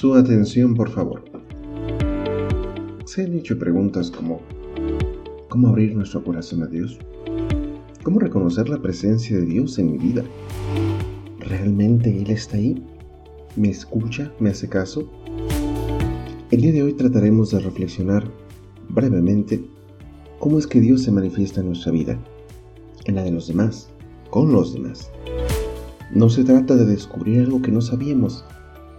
[0.00, 1.22] Su atención, por favor.
[3.04, 4.40] Se han hecho preguntas como
[5.50, 6.98] ¿cómo abrir nuestro corazón a Dios?
[8.02, 10.24] ¿Cómo reconocer la presencia de Dios en mi vida?
[11.40, 12.82] ¿Realmente Él está ahí?
[13.56, 14.32] ¿Me escucha?
[14.40, 15.06] ¿Me hace caso?
[16.50, 18.24] El día de hoy trataremos de reflexionar
[18.88, 19.62] brevemente
[20.38, 22.18] cómo es que Dios se manifiesta en nuestra vida,
[23.04, 23.90] en la de los demás,
[24.30, 25.10] con los demás.
[26.10, 28.46] No se trata de descubrir algo que no sabíamos,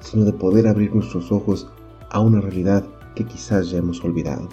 [0.01, 1.67] sino de poder abrir nuestros ojos
[2.09, 2.83] a una realidad
[3.15, 4.49] que quizás ya hemos olvidado.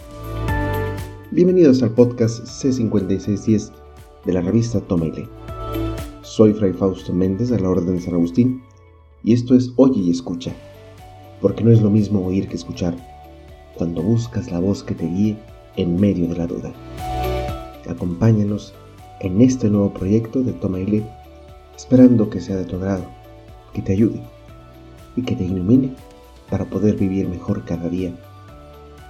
[1.30, 3.72] Bienvenidos al podcast C5610
[4.24, 5.28] de la revista Tomele.
[6.22, 8.62] Soy Fray Fausto Méndez de la Orden de San Agustín
[9.24, 10.52] y esto es Oye y Escucha,
[11.40, 12.94] porque no es lo mismo oír que escuchar
[13.76, 15.38] cuando buscas la voz que te guíe
[15.76, 16.72] en medio de la duda.
[17.88, 18.74] Acompáñanos
[19.20, 21.04] en este nuevo proyecto de Tomele
[21.76, 23.04] esperando que sea de tu agrado,
[23.72, 24.20] que te ayude
[25.18, 25.92] y que te ilumine
[26.48, 28.14] para poder vivir mejor cada día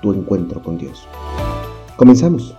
[0.01, 1.07] tu encuentro con Dios.
[1.97, 2.57] Comenzamos.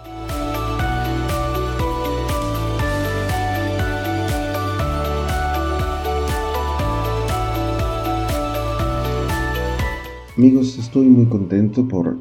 [10.38, 12.18] Amigos, estoy muy contento por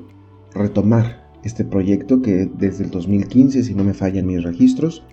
[0.54, 5.04] retomar este proyecto que desde el 2015, si no me fallan mis registros,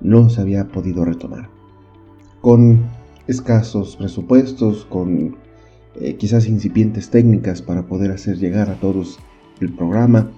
[0.00, 1.48] no se había podido retomar
[2.40, 2.97] con
[3.28, 5.36] escasos presupuestos, con
[6.00, 9.18] eh, quizás incipientes técnicas para poder hacer llegar a todos
[9.60, 10.30] el programa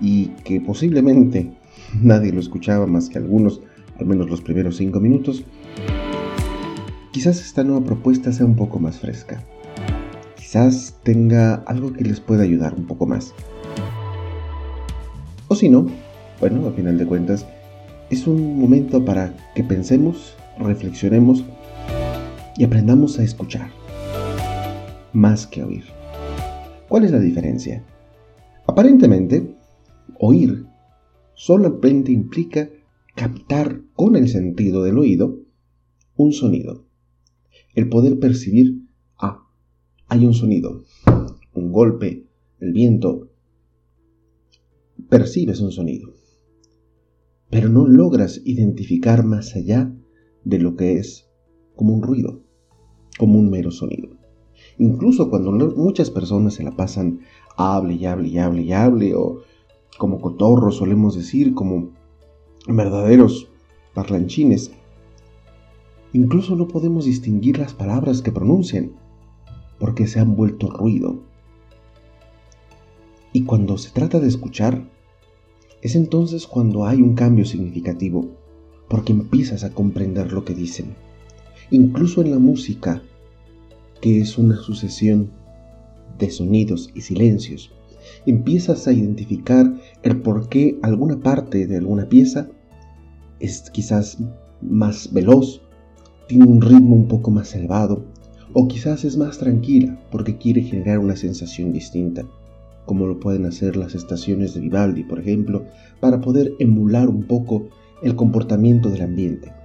[0.00, 1.52] y que posiblemente
[2.02, 3.60] nadie lo escuchaba más que algunos,
[4.00, 5.44] al menos los primeros cinco minutos,
[7.12, 9.44] quizás esta nueva propuesta sea un poco más fresca.
[10.36, 13.34] Quizás tenga algo que les pueda ayudar un poco más.
[15.48, 15.86] O si no,
[16.40, 17.46] bueno, a final de cuentas,
[18.10, 21.44] es un momento para que pensemos reflexionemos
[22.58, 23.70] y aprendamos a escuchar
[25.12, 25.84] más que oír.
[26.88, 27.84] ¿Cuál es la diferencia?
[28.66, 29.54] Aparentemente,
[30.18, 30.66] oír
[31.34, 32.68] solamente implica
[33.14, 35.38] captar con el sentido del oído
[36.16, 36.84] un sonido.
[37.74, 38.88] El poder percibir,
[39.18, 39.46] ah,
[40.08, 40.82] hay un sonido,
[41.54, 42.26] un golpe,
[42.58, 43.30] el viento,
[45.08, 46.12] percibes un sonido,
[47.50, 49.94] pero no logras identificar más allá
[50.44, 51.30] de lo que es
[51.76, 52.47] como un ruido,
[53.18, 54.08] como un mero sonido.
[54.78, 57.20] Incluso cuando muchas personas se la pasan
[57.56, 59.42] hable y hable y hable y hable, o
[59.98, 61.90] como cotorros solemos decir, como
[62.68, 63.48] verdaderos
[63.94, 64.70] parlanchines,
[66.12, 68.92] incluso no podemos distinguir las palabras que pronuncian,
[69.78, 71.20] porque se han vuelto ruido.
[73.32, 74.88] Y cuando se trata de escuchar,
[75.82, 78.26] es entonces cuando hay un cambio significativo,
[78.88, 80.94] porque empiezas a comprender lo que dicen.
[81.70, 83.02] Incluso en la música,
[84.00, 85.30] que es una sucesión
[86.18, 87.70] de sonidos y silencios,
[88.24, 92.48] empiezas a identificar el por qué alguna parte de alguna pieza
[93.38, 94.16] es quizás
[94.62, 95.60] más veloz,
[96.26, 98.02] tiene un ritmo un poco más elevado,
[98.54, 102.24] o quizás es más tranquila porque quiere generar una sensación distinta,
[102.86, 105.66] como lo pueden hacer las estaciones de Vivaldi, por ejemplo,
[106.00, 107.68] para poder emular un poco
[108.02, 109.57] el comportamiento del ambiente.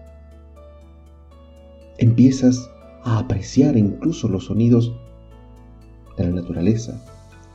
[1.98, 2.70] Empiezas
[3.04, 4.94] a apreciar incluso los sonidos
[6.18, 7.00] de la naturaleza,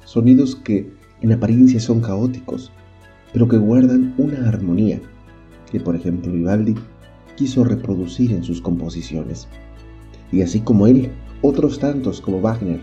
[0.05, 2.71] sonidos que en apariencia son caóticos,
[3.33, 5.01] pero que guardan una armonía
[5.71, 6.75] que, por ejemplo, Vivaldi
[7.37, 9.49] quiso reproducir en sus composiciones.
[10.33, 11.11] Y así como él,
[11.43, 12.81] otros tantos como Wagner,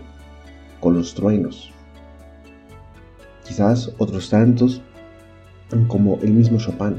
[0.80, 1.70] con los truenos.
[3.46, 4.82] Quizás otros tantos
[5.88, 6.96] como el mismo Chopin,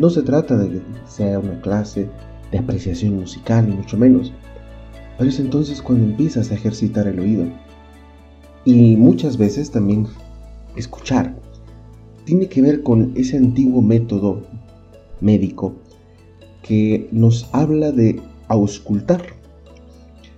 [0.00, 2.08] no se trata de que sea una clase
[2.50, 4.32] de apreciación musical, ni mucho menos.
[5.18, 7.44] Pero es entonces cuando empiezas a ejercitar el oído.
[8.64, 10.06] Y muchas veces también
[10.74, 11.36] escuchar.
[12.24, 14.40] Tiene que ver con ese antiguo método
[15.20, 15.74] médico
[16.62, 19.22] que nos habla de auscultar.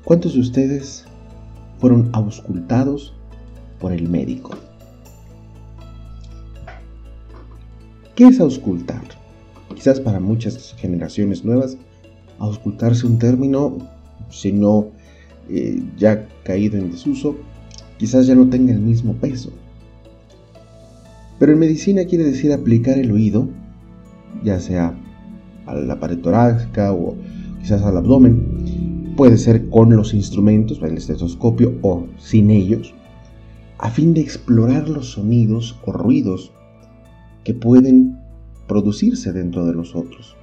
[0.02, 1.04] ¿Cuántos de ustedes
[1.78, 3.14] fueron auscultados
[3.78, 4.56] por el médico?
[8.16, 9.21] ¿Qué es auscultar?
[9.74, 11.76] Quizás para muchas generaciones nuevas,
[12.38, 13.78] auscultarse un término,
[14.30, 14.88] si no
[15.48, 17.36] eh, ya caído en desuso,
[17.98, 19.50] quizás ya no tenga el mismo peso.
[21.38, 23.48] Pero en medicina quiere decir aplicar el oído,
[24.44, 24.94] ya sea
[25.66, 27.16] a la pared torácica o
[27.60, 32.94] quizás al abdomen, puede ser con los instrumentos, el estetoscopio o sin ellos,
[33.78, 36.52] a fin de explorar los sonidos o ruidos
[37.44, 38.21] que pueden
[38.72, 40.34] producirse dentro de nosotros.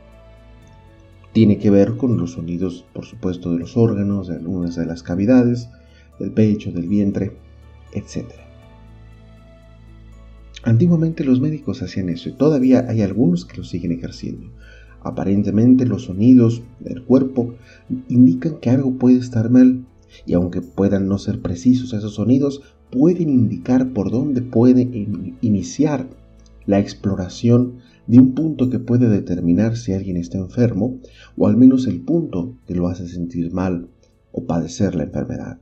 [1.34, 5.02] tiene que ver con los sonidos, por supuesto, de los órganos, de algunas de las
[5.02, 5.68] cavidades,
[6.20, 7.32] del pecho, del vientre,
[7.92, 8.26] etc.
[10.64, 14.52] Antiguamente los médicos hacían eso y todavía hay algunos que lo siguen ejerciendo.
[15.02, 17.56] Aparentemente los sonidos del cuerpo
[18.10, 19.86] indican que algo puede estar mal
[20.28, 22.62] y aunque puedan no ser precisos esos sonidos,
[22.92, 24.82] pueden indicar por dónde puede
[25.42, 26.08] iniciar
[26.68, 27.80] la exploración
[28.10, 31.00] de un punto que puede determinar si alguien está enfermo
[31.38, 33.92] o al menos el punto que lo hace sentir mal
[34.32, 35.62] o padecer la enfermedad.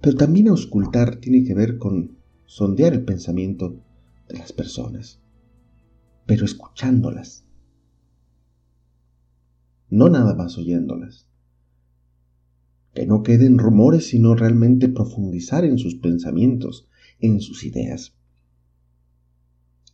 [0.00, 3.80] Pero también auscultar tiene que ver con sondear el pensamiento
[4.28, 5.20] de las personas,
[6.24, 7.44] pero escuchándolas,
[9.90, 11.26] no nada más oyéndolas.
[12.94, 16.86] Que no queden rumores, sino realmente profundizar en sus pensamientos,
[17.18, 18.14] en sus ideas.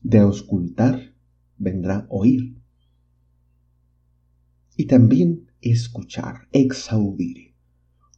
[0.02, 1.14] De auscultar
[1.58, 2.56] vendrá oír.
[4.76, 7.54] Y también escuchar, exaudir,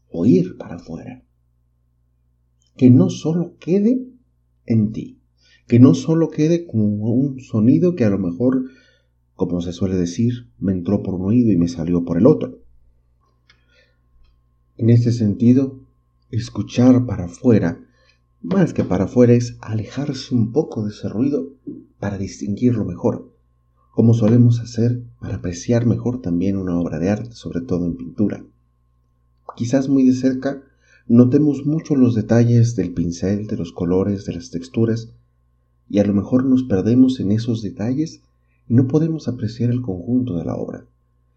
[0.09, 1.25] oír para afuera.
[2.77, 4.07] Que no solo quede
[4.67, 5.21] en ti.
[5.67, 8.65] Que no solo quede como un sonido que a lo mejor,
[9.35, 12.63] como se suele decir, me entró por un oído y me salió por el otro.
[14.77, 15.85] En este sentido,
[16.31, 17.79] escuchar para afuera,
[18.43, 21.51] más que para afuera, es alejarse un poco de ese ruido
[22.01, 23.31] para distinguirlo mejor,
[23.93, 28.45] como solemos hacer para apreciar mejor también una obra de arte, sobre todo en pintura.
[29.57, 30.63] Quizás muy de cerca
[31.07, 35.13] notemos mucho los detalles del pincel, de los colores, de las texturas,
[35.89, 38.23] y a lo mejor nos perdemos en esos detalles
[38.69, 40.87] y no podemos apreciar el conjunto de la obra.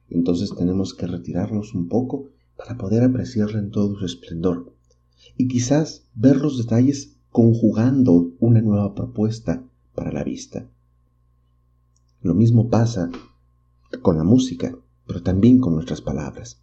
[0.09, 4.74] Entonces tenemos que retirarnos un poco para poder apreciarla en todo su esplendor,
[5.37, 9.63] y quizás ver los detalles conjugando una nueva propuesta
[9.93, 10.69] para la vista.
[12.21, 13.11] Lo mismo pasa
[14.01, 16.61] con la música, pero también con nuestras palabras.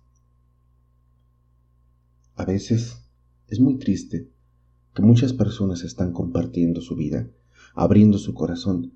[2.34, 3.02] A veces
[3.48, 4.30] es muy triste
[4.94, 7.28] que muchas personas están compartiendo su vida,
[7.74, 8.94] abriendo su corazón,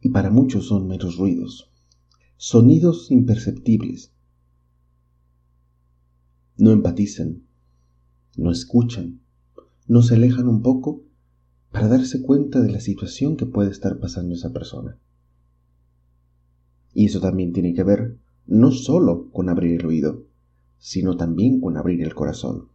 [0.00, 1.70] y para muchos son meros ruidos,
[2.36, 4.12] sonidos imperceptibles.
[6.58, 7.43] No empatizan,
[8.36, 9.20] no escuchan,
[9.86, 11.02] no se alejan un poco
[11.70, 14.98] para darse cuenta de la situación que puede estar pasando esa persona.
[16.92, 18.16] Y eso también tiene que ver
[18.46, 20.24] no solo con abrir el oído,
[20.78, 22.68] sino también con abrir el corazón.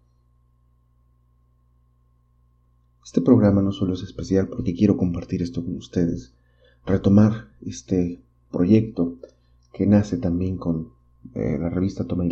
[3.04, 6.34] Este programa no solo es especial porque quiero compartir esto con ustedes,
[6.86, 8.22] retomar este
[8.52, 9.18] proyecto
[9.74, 10.90] que nace también con
[11.34, 12.26] eh, la revista Toma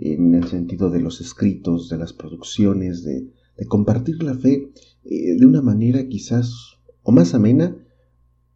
[0.00, 3.28] en el sentido de los escritos, de las producciones, de,
[3.68, 4.72] compartir la fe
[5.04, 7.76] eh, de una manera quizás o más amena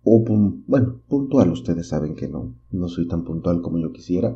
[0.02, 0.24] o,
[0.66, 1.52] bueno, puntual.
[1.52, 4.34] Ustedes saben que no, no soy tan puntual como yo quisiera.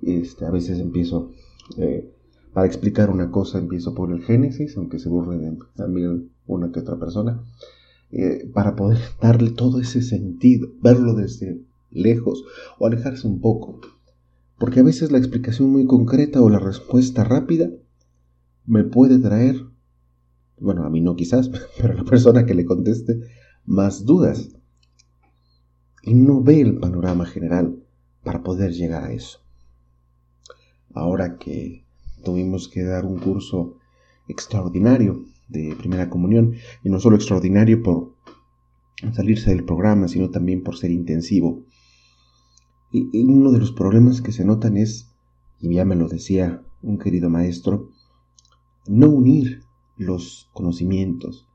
[0.00, 1.32] Este, a veces empiezo,
[1.76, 2.10] eh,
[2.54, 6.98] para explicar una cosa, empiezo por el Génesis, aunque se burle también una que otra
[6.98, 7.44] persona,
[8.10, 11.60] eh, para poder darle todo ese sentido, verlo desde
[11.90, 12.44] lejos
[12.78, 13.80] o alejarse un poco.
[14.58, 17.70] Porque a veces la explicación muy concreta o la respuesta rápida
[18.66, 19.56] me puede traer,
[20.58, 21.50] bueno, a mí no quizás,
[21.80, 23.20] pero a la persona que le conteste,
[23.64, 24.50] más dudas.
[26.02, 27.82] Y no ve el panorama general
[28.22, 29.40] para poder llegar a eso
[30.98, 31.84] ahora que
[32.24, 33.78] tuvimos que dar un curso
[34.26, 38.14] extraordinario de primera comunión, y no solo extraordinario por
[39.12, 41.64] salirse del programa, sino también por ser intensivo.
[42.90, 45.10] Y, uno de los problemas que se notan es,
[45.60, 47.90] y ya me lo decía un querido maestro,
[48.86, 49.62] no unir
[49.96, 51.48] los conocimientos.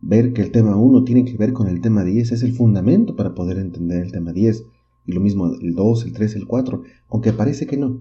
[0.00, 3.16] Ver que el tema 1 tiene que ver con el tema 10 es el fundamento
[3.16, 4.64] para poder entender el tema 10.
[5.06, 8.00] Y lo mismo el 2, el 3, el 4, aunque parece que no.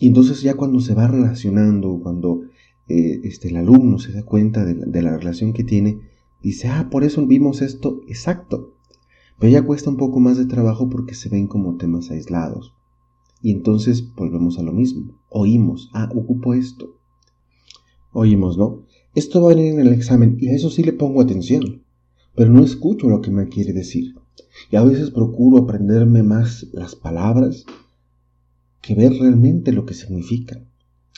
[0.00, 2.42] Y entonces ya cuando se va relacionando, cuando
[2.88, 6.00] eh, este, el alumno se da cuenta de la, de la relación que tiene,
[6.42, 8.74] dice, ah, por eso vimos esto exacto.
[9.38, 12.72] Pero ya cuesta un poco más de trabajo porque se ven como temas aislados.
[13.42, 15.20] Y entonces volvemos a lo mismo.
[15.28, 16.96] Oímos, ah, ocupo esto.
[18.12, 18.84] Oímos, ¿no?
[19.14, 21.82] Esto va a venir en el examen y a eso sí le pongo atención.
[22.34, 24.14] Pero no escucho lo que me quiere decir.
[24.70, 27.66] Y a veces procuro aprenderme más las palabras
[28.80, 30.62] que ver realmente lo que significa.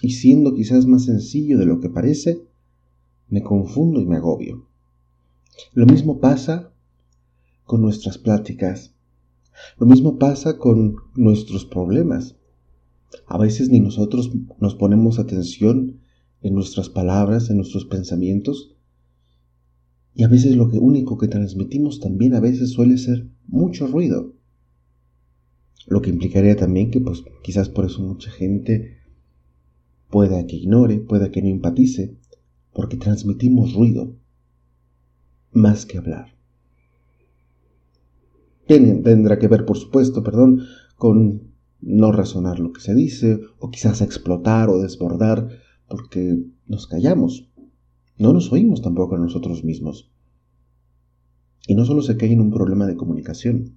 [0.02, 2.42] Y siendo quizás más sencillo de lo que parece,
[3.28, 4.66] me confundo y me agobio.
[5.72, 6.73] Lo mismo pasa
[7.64, 8.94] con nuestras pláticas.
[9.78, 12.36] Lo mismo pasa con nuestros problemas.
[13.26, 16.00] A veces ni nosotros nos ponemos atención
[16.42, 18.70] en nuestras palabras, en nuestros pensamientos,
[20.16, 24.32] Y a veces lo único que transmitimos también a veces suele ser mucho ruido.
[25.88, 28.98] Lo que implicaría también que pues quizás por eso mucha gente
[30.10, 32.16] pueda que ignore, pueda que no empatice,
[32.72, 34.14] porque transmitimos ruido
[35.52, 36.36] más que hablar.
[38.66, 40.62] Tendrá que ver, por supuesto, perdón,
[40.96, 45.48] con no razonar lo que se dice, o quizás explotar o desbordar,
[45.88, 47.50] porque nos callamos.
[48.16, 50.10] No nos oímos tampoco a nosotros mismos.
[51.66, 53.76] Y no solo se cae en un problema de comunicación,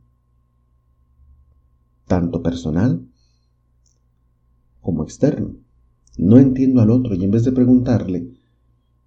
[2.05, 3.05] tanto personal
[4.81, 5.57] como externo.
[6.17, 8.33] No entiendo al otro y en vez de preguntarle,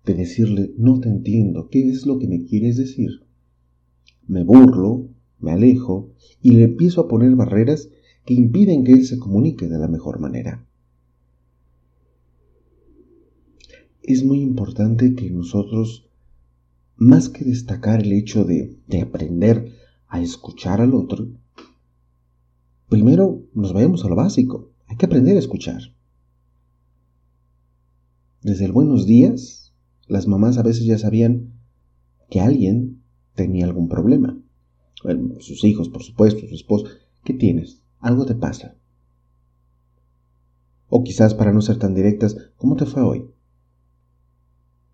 [0.04, 3.26] de decirle, no te entiendo, ¿qué es lo que me quieres decir?
[4.26, 5.09] Me burlo,
[5.40, 6.11] me alejo
[6.42, 7.90] y le empiezo a poner barreras
[8.25, 10.66] que impiden que él se comunique de la mejor manera.
[14.02, 16.09] Es muy importante que nosotros,
[16.97, 19.73] más que destacar el hecho de, de aprender
[20.09, 21.28] a escuchar al otro,
[22.88, 24.70] primero nos vayamos a lo básico.
[24.87, 25.80] Hay que aprender a escuchar.
[28.42, 29.75] Desde el buenos días,
[30.06, 31.52] las mamás a veces ya sabían
[32.30, 33.02] que alguien
[33.35, 34.39] tenía algún problema.
[35.40, 36.87] Sus hijos, por supuesto, su esposo.
[37.25, 37.83] ¿Qué tienes?
[37.99, 38.76] Algo te pasa.
[40.88, 43.25] O quizás para no ser tan directas, ¿cómo te fue hoy?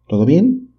[0.07, 0.75] ¿Todo bien?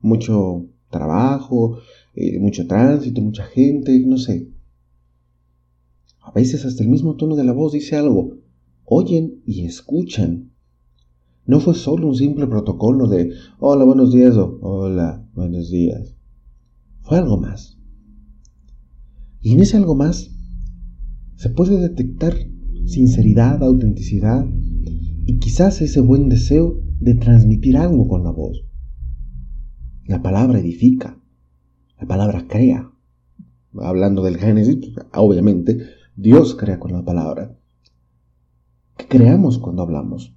[0.00, 1.78] Mucho trabajo,
[2.14, 4.48] eh, mucho tránsito, mucha gente, no sé.
[6.20, 8.38] A veces hasta el mismo tono de la voz dice algo.
[8.84, 10.50] Oyen y escuchan.
[11.46, 16.16] No fue solo un simple protocolo de hola, buenos días o hola, buenos días.
[17.02, 17.75] Fue algo más.
[19.40, 20.30] Y en ese algo más
[21.36, 22.34] se puede detectar
[22.86, 24.46] sinceridad, autenticidad
[25.26, 28.64] y quizás ese buen deseo de transmitir algo con la voz.
[30.04, 31.20] La palabra edifica,
[32.00, 32.90] la palabra crea.
[33.78, 34.78] Hablando del Génesis,
[35.14, 35.78] obviamente,
[36.16, 37.58] Dios crea con la palabra.
[38.96, 40.34] ¿Qué creamos cuando hablamos?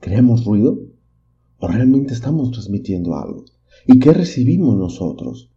[0.00, 0.78] ¿Creamos ruido?
[1.58, 3.44] ¿O realmente estamos transmitiendo algo?
[3.86, 5.50] ¿Y qué recibimos nosotros?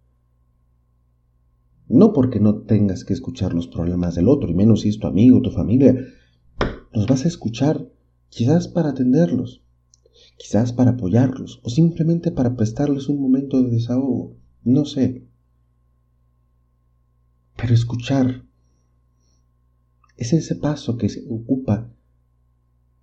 [1.89, 5.07] No porque no tengas que escuchar los problemas del otro, y menos si es tu
[5.07, 5.97] amigo, tu familia.
[6.93, 7.89] Los vas a escuchar
[8.29, 9.63] quizás para atenderlos,
[10.37, 14.37] quizás para apoyarlos, o simplemente para prestarles un momento de desahogo.
[14.63, 15.25] No sé.
[17.57, 18.45] Pero escuchar
[20.15, 21.91] es ese paso que se ocupa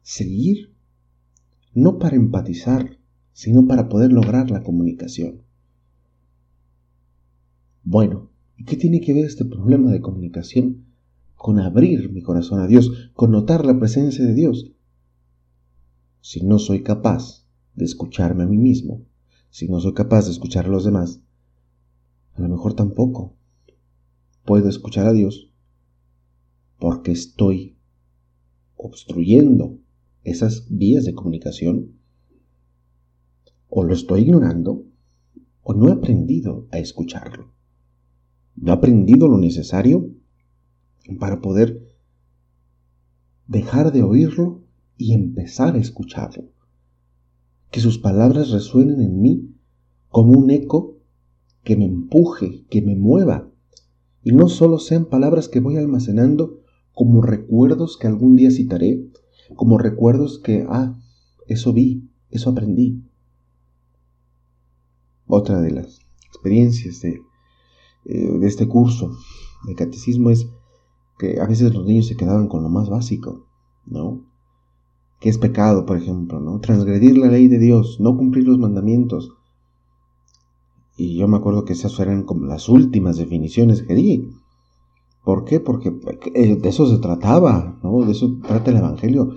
[0.03, 0.77] seguir
[1.75, 2.99] no para empatizar,
[3.33, 5.43] sino para poder lograr la comunicación.
[7.83, 10.87] Bueno, ¿y qué tiene que ver este problema de comunicación
[11.35, 14.73] con abrir mi corazón a Dios, con notar la presencia de Dios?
[16.21, 19.05] Si no soy capaz de escucharme a mí mismo,
[19.51, 21.21] si no soy capaz de escuchar a los demás,
[22.35, 23.37] a lo mejor tampoco
[24.45, 25.53] puedo escuchar a Dios
[26.79, 27.77] porque estoy
[28.77, 29.79] obstruyendo
[30.25, 31.93] esas vías de comunicación,
[33.69, 34.85] o lo estoy ignorando,
[35.63, 37.56] o no he aprendido a escucharlo.
[38.57, 40.11] No he aprendido lo necesario
[41.19, 41.87] para poder
[43.47, 44.63] dejar de oírlo
[44.97, 46.45] y empezar a escucharlo.
[47.71, 49.55] Que sus palabras resuenen en mí
[50.09, 50.99] como un eco
[51.63, 53.51] que me empuje, que me mueva,
[54.23, 56.61] y no solo sean palabras que voy almacenando
[56.93, 59.07] como recuerdos que algún día citaré,
[59.55, 60.99] como recuerdos que, ah,
[61.47, 63.03] eso vi, eso aprendí.
[65.27, 67.21] Otra de las experiencias de,
[68.09, 69.11] eh, de este curso
[69.67, 70.49] de catecismo es
[71.19, 73.47] que a veces los niños se quedaban con lo más básico,
[73.85, 74.25] ¿no?
[75.19, 76.61] ¿Qué es pecado, por ejemplo, ¿no?
[76.61, 79.33] Transgredir la ley de Dios, no cumplir los mandamientos.
[80.97, 84.31] Y yo me acuerdo que esas eran como las últimas definiciones que di.
[85.25, 85.59] ¿Por qué?
[85.59, 85.93] Porque
[86.35, 88.05] eh, de eso se trataba, ¿no?
[88.05, 89.31] De eso trata el Evangelio.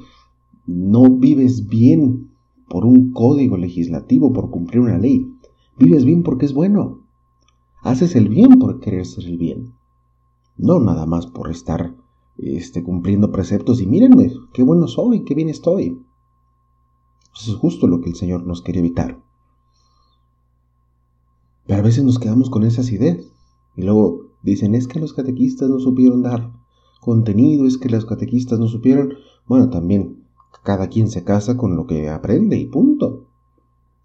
[0.67, 2.29] No vives bien
[2.69, 5.25] por un código legislativo, por cumplir una ley.
[5.77, 7.08] Vives bien porque es bueno.
[7.81, 9.73] Haces el bien por querer ser el bien.
[10.57, 11.95] No nada más por estar
[12.37, 16.01] este, cumpliendo preceptos y mírenme, qué bueno soy, qué bien estoy.
[17.39, 19.21] Eso es justo lo que el Señor nos quiere evitar.
[21.65, 23.31] Pero a veces nos quedamos con esas ideas
[23.75, 26.51] y luego Dicen, es que los catequistas no supieron dar
[27.01, 29.13] contenido, es que los catequistas no supieron.
[29.47, 30.23] Bueno, también
[30.63, 33.25] cada quien se casa con lo que aprende y punto.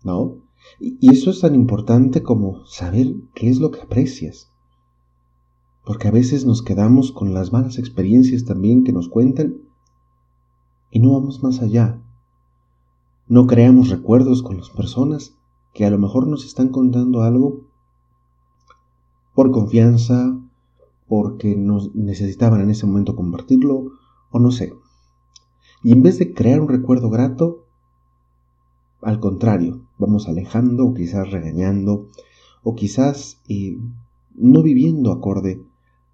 [0.03, 0.39] ¿No?
[0.81, 4.51] Y eso es tan importante como saber qué es lo que aprecias.
[5.85, 9.59] Porque a veces nos quedamos con las malas experiencias también que nos cuentan
[10.91, 12.01] y no vamos más allá.
[13.27, 15.37] No creamos recuerdos con las personas
[15.73, 17.67] que a lo mejor nos están contando algo
[19.35, 20.39] por confianza,
[21.09, 23.87] porque nos necesitaban en ese momento compartirlo,
[24.31, 24.73] o no sé.
[25.83, 27.64] Y en vez de crear un recuerdo grato,
[29.05, 32.09] al contrario, vamos alejando o quizás regañando
[32.63, 33.77] o quizás eh,
[34.35, 35.63] no viviendo acorde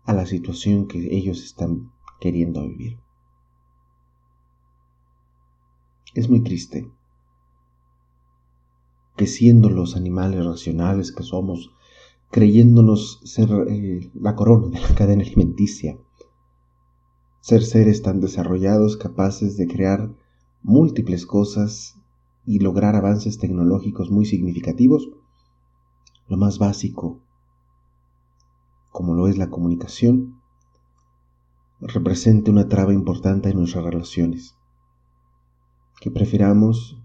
[0.04, 2.99] a la situación que ellos están queriendo vivir.
[6.14, 6.90] Es muy triste
[9.16, 11.70] que siendo los animales racionales que somos,
[12.30, 15.99] creyéndonos ser eh, la corona de la cadena alimenticia,
[17.40, 20.11] ser seres tan desarrollados capaces de crear
[20.62, 22.00] múltiples cosas
[22.44, 25.11] y lograr avances tecnológicos muy significativos,
[26.28, 27.20] lo más básico,
[28.90, 30.40] como lo es la comunicación,
[31.80, 34.56] representa una traba importante en nuestras relaciones.
[36.00, 37.00] Que prefiramos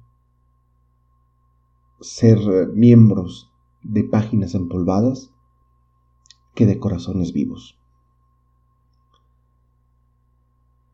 [2.01, 2.39] ser
[2.73, 3.51] miembros
[3.83, 5.31] de páginas empolvadas
[6.53, 7.77] que de corazones vivos.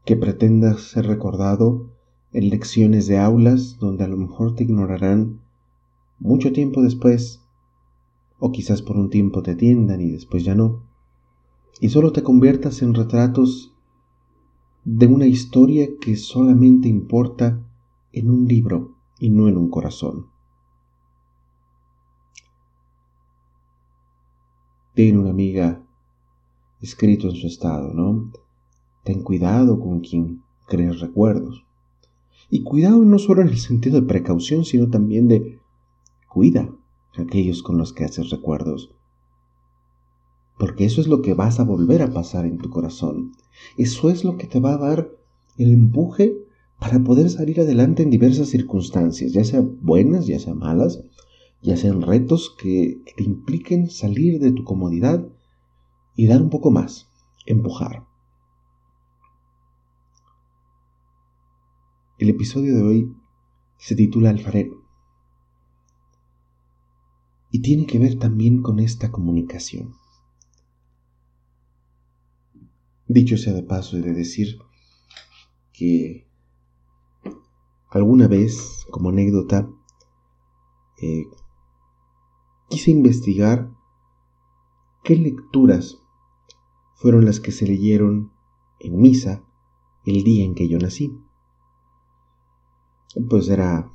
[0.05, 1.90] Que pretendas ser recordado
[2.33, 5.41] en lecciones de aulas donde a lo mejor te ignorarán
[6.19, 7.41] mucho tiempo después,
[8.39, 10.83] o quizás por un tiempo te atiendan y después ya no,
[11.79, 13.73] y solo te conviertas en retratos
[14.83, 17.63] de una historia que solamente importa
[18.11, 20.27] en un libro y no en un corazón.
[24.93, 25.83] Tiene una amiga
[26.81, 28.31] escrito en su estado, ¿no?
[29.03, 31.65] Ten cuidado con quien crees recuerdos.
[32.51, 35.59] Y cuidado no solo en el sentido de precaución, sino también de
[36.27, 36.69] cuida
[37.17, 38.93] a aquellos con los que haces recuerdos.
[40.59, 43.31] Porque eso es lo que vas a volver a pasar en tu corazón.
[43.77, 45.09] Eso es lo que te va a dar
[45.57, 46.35] el empuje
[46.77, 51.03] para poder salir adelante en diversas circunstancias, ya sean buenas, ya sean malas,
[51.61, 55.25] ya sean retos que, que te impliquen salir de tu comodidad
[56.17, 57.07] y dar un poco más,
[57.45, 58.10] empujar.
[62.21, 63.15] El episodio de hoy
[63.77, 64.85] se titula Alfarero
[67.49, 69.95] y tiene que ver también con esta comunicación.
[73.07, 74.59] Dicho sea de paso, he de decir
[75.73, 76.27] que
[77.89, 79.67] alguna vez, como anécdota,
[81.01, 81.25] eh,
[82.69, 83.71] quise investigar
[85.03, 85.97] qué lecturas
[86.93, 88.31] fueron las que se leyeron
[88.79, 89.43] en misa
[90.05, 91.11] el día en que yo nací
[93.29, 93.89] pues era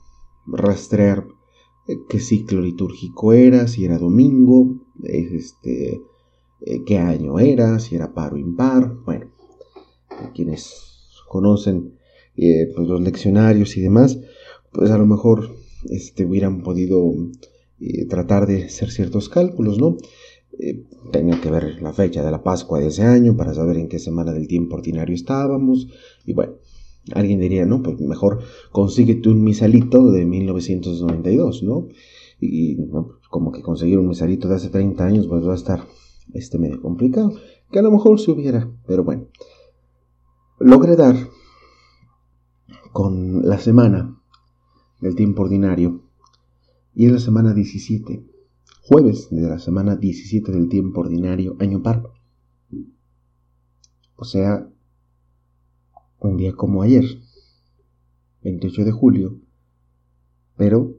[0.46, 1.26] rastrear
[1.88, 6.00] eh, qué ciclo litúrgico era, si era domingo, este,
[6.60, 8.94] eh, qué año era, si era par o impar.
[9.04, 9.30] Bueno,
[10.34, 11.94] quienes conocen
[12.36, 14.18] eh, pues los leccionarios y demás,
[14.72, 15.50] pues a lo mejor
[15.90, 17.12] este, hubieran podido
[18.08, 19.96] tratar de hacer ciertos cálculos, ¿no?
[21.12, 23.98] tenía que ver la fecha de la Pascua de ese año para saber en qué
[23.98, 25.88] semana del tiempo ordinario estábamos
[26.24, 26.54] y bueno,
[27.14, 28.40] Alguien diría, no, pues mejor
[28.72, 31.88] consíguete un misalito de 1992, ¿no?
[32.40, 32.76] Y
[33.30, 35.86] como que conseguir un misalito de hace 30 años, pues va a estar
[36.34, 37.32] este medio complicado.
[37.70, 39.26] Que a lo mejor se hubiera, pero bueno.
[40.58, 41.16] Logré dar
[42.92, 44.18] con la semana
[45.00, 46.02] del tiempo ordinario
[46.94, 48.24] y es la semana 17,
[48.82, 52.04] jueves de la semana 17 del tiempo ordinario, año par.
[54.16, 54.66] O sea,
[56.20, 57.04] un día como ayer,
[58.42, 59.40] 28 de julio,
[60.56, 60.96] pero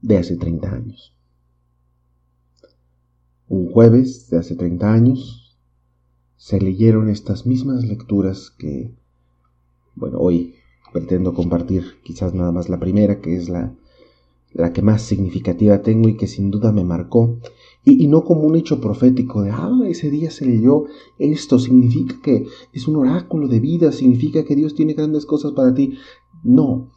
[0.00, 1.14] de hace 30 años.
[3.48, 5.58] Un jueves de hace 30 años
[6.36, 8.94] se leyeron estas mismas lecturas que,
[9.94, 10.54] bueno, hoy
[10.92, 13.74] pretendo compartir quizás nada más la primera, que es la,
[14.58, 17.38] la que más significativa tengo y que sin duda me marcó
[17.84, 20.84] y, no como un hecho profético de, ah, ese día se leyó
[21.18, 25.72] esto, significa que es un oráculo de vida, significa que Dios tiene grandes cosas para
[25.72, 25.96] ti.
[26.42, 26.90] No.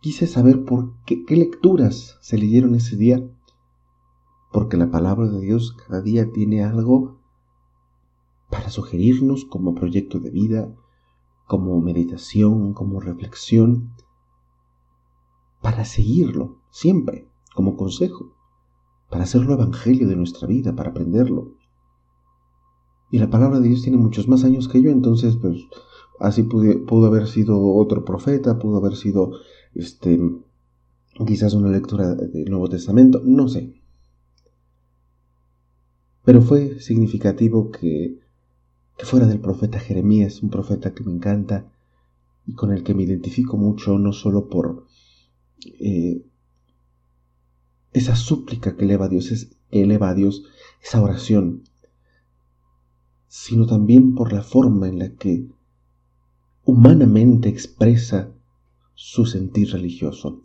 [0.00, 3.28] Quise saber por qué, qué lecturas se leyeron ese día,
[4.52, 7.18] porque la palabra de Dios cada día tiene algo
[8.48, 10.74] para sugerirnos como proyecto de vida,
[11.46, 13.92] como meditación, como reflexión,
[15.60, 18.34] para seguirlo siempre como consejo,
[19.10, 21.56] para hacerlo evangelio de nuestra vida, para aprenderlo.
[23.10, 25.58] Y la palabra de Dios tiene muchos más años que yo, entonces, pues,
[26.20, 29.32] así pudo, haber sido otro profeta, pudo haber sido,
[29.74, 30.20] este,
[31.26, 33.74] quizás una lectura del Nuevo Testamento, no sé.
[36.24, 38.20] Pero fue significativo que,
[38.98, 41.72] que fuera del profeta Jeremías, un profeta que me encanta
[42.46, 44.87] y con el que me identifico mucho, no solo por
[45.64, 46.24] eh,
[47.92, 50.44] esa súplica que eleva a Dios, es, que eleva a Dios,
[50.82, 51.64] esa oración,
[53.26, 55.46] sino también por la forma en la que
[56.64, 58.30] humanamente expresa
[58.94, 60.42] su sentir religioso,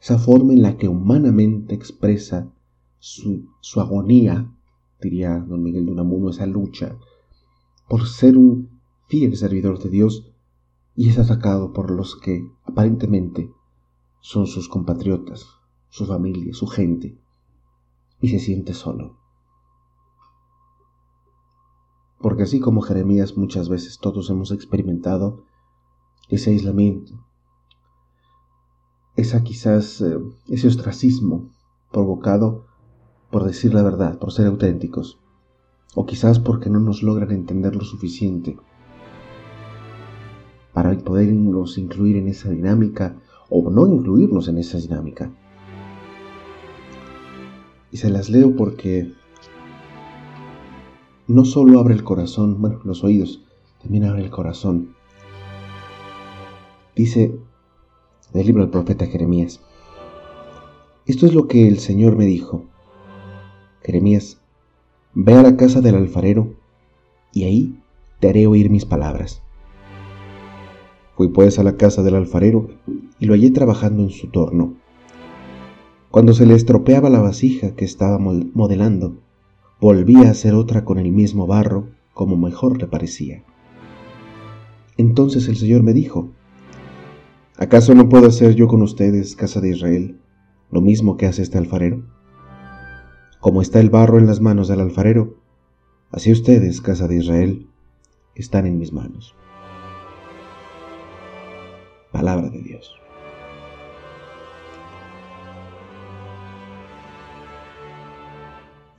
[0.00, 2.50] esa forma en la que humanamente expresa
[2.98, 4.50] su, su agonía,
[5.00, 6.96] diría don Miguel de Unamuno, esa lucha
[7.88, 10.32] por ser un fiel servidor de Dios
[10.96, 13.50] y es atacado por los que aparentemente
[14.24, 15.44] son sus compatriotas,
[15.90, 17.20] su familia, su gente,
[18.22, 19.18] y se siente solo.
[22.20, 25.44] Porque así como Jeremías muchas veces todos hemos experimentado
[26.30, 27.22] ese aislamiento,
[29.14, 31.50] esa quizás eh, ese ostracismo
[31.92, 32.64] provocado
[33.30, 35.20] por decir la verdad, por ser auténticos,
[35.94, 38.56] o quizás porque no nos logran entender lo suficiente
[40.72, 45.30] para podernos incluir en esa dinámica o no incluirnos en esa dinámica.
[47.90, 49.12] Y se las leo porque
[51.26, 53.44] no solo abre el corazón, bueno, los oídos,
[53.82, 54.94] también abre el corazón.
[56.96, 57.38] Dice
[58.32, 59.60] el libro del profeta Jeremías,
[61.06, 62.64] esto es lo que el Señor me dijo.
[63.82, 64.40] Jeremías,
[65.12, 66.54] ve a la casa del alfarero
[67.32, 67.82] y ahí
[68.20, 69.43] te haré oír mis palabras.
[71.16, 72.68] Fui pues a la casa del alfarero
[73.20, 74.74] y lo hallé trabajando en su torno.
[76.10, 79.16] Cuando se le estropeaba la vasija que estaba modelando,
[79.80, 83.44] volvía a hacer otra con el mismo barro como mejor le parecía.
[84.96, 86.30] Entonces el Señor me dijo,
[87.58, 90.20] ¿acaso no puedo hacer yo con ustedes, casa de Israel,
[90.70, 92.04] lo mismo que hace este alfarero?
[93.40, 95.36] Como está el barro en las manos del alfarero,
[96.10, 97.68] así ustedes, casa de Israel,
[98.34, 99.34] están en mis manos.
[102.14, 102.94] Palabra de Dios.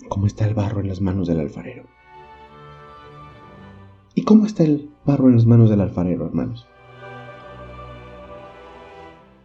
[0.09, 1.85] ¿Cómo está el barro en las manos del alfarero?
[4.15, 6.67] ¿Y cómo está el barro en las manos del alfarero, hermanos?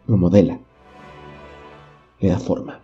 [0.09, 0.59] Lo modela,
[2.19, 2.81] le da forma.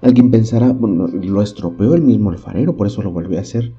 [0.00, 3.70] Alguien pensará, bueno, lo estropeó el mismo alfarero, por eso lo volvió a hacer.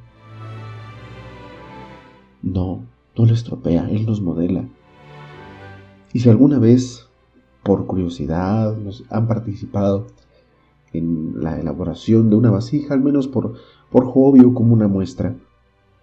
[2.44, 2.84] No,
[3.18, 4.66] no lo estropea, él los modela.
[6.14, 7.08] Y si alguna vez,
[7.64, 10.08] por curiosidad, nos han participado
[10.94, 13.54] en la elaboración de una vasija, al menos por,
[13.92, 15.36] por hobby como una muestra,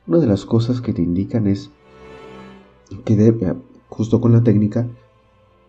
[0.06, 1.70] una de las cosas que te indican es
[3.04, 3.56] que debe,
[3.88, 4.86] justo con la técnica,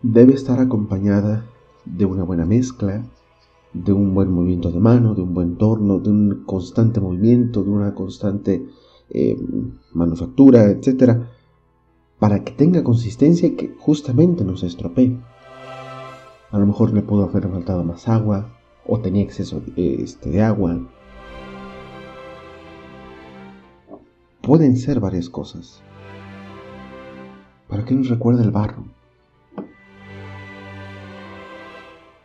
[0.02, 1.44] debe estar acompañada
[1.84, 3.04] de una buena mezcla,
[3.72, 7.70] de un buen movimiento de mano, de un buen torno, de un constante movimiento, de
[7.70, 8.64] una constante
[9.10, 9.36] eh,
[9.92, 11.18] manufactura, etc.
[12.18, 15.16] Para que tenga consistencia y que justamente no se estropee.
[16.50, 20.80] A lo mejor le pudo haber faltado más agua, o tenía exceso este, de agua.
[24.40, 25.82] Pueden ser varias cosas.
[27.68, 28.84] ¿Para qué nos recuerda el barro?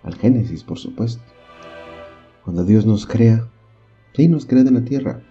[0.04, 1.22] Al Génesis, por supuesto.
[2.46, 3.50] Cuando Dios nos crea,
[4.14, 5.22] sí nos crea de la tierra.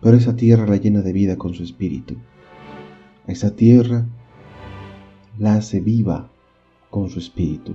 [0.00, 2.14] Pero esa tierra la llena de vida con su espíritu.
[3.32, 4.06] Esa tierra
[5.38, 6.28] la hace viva
[6.90, 7.74] con su espíritu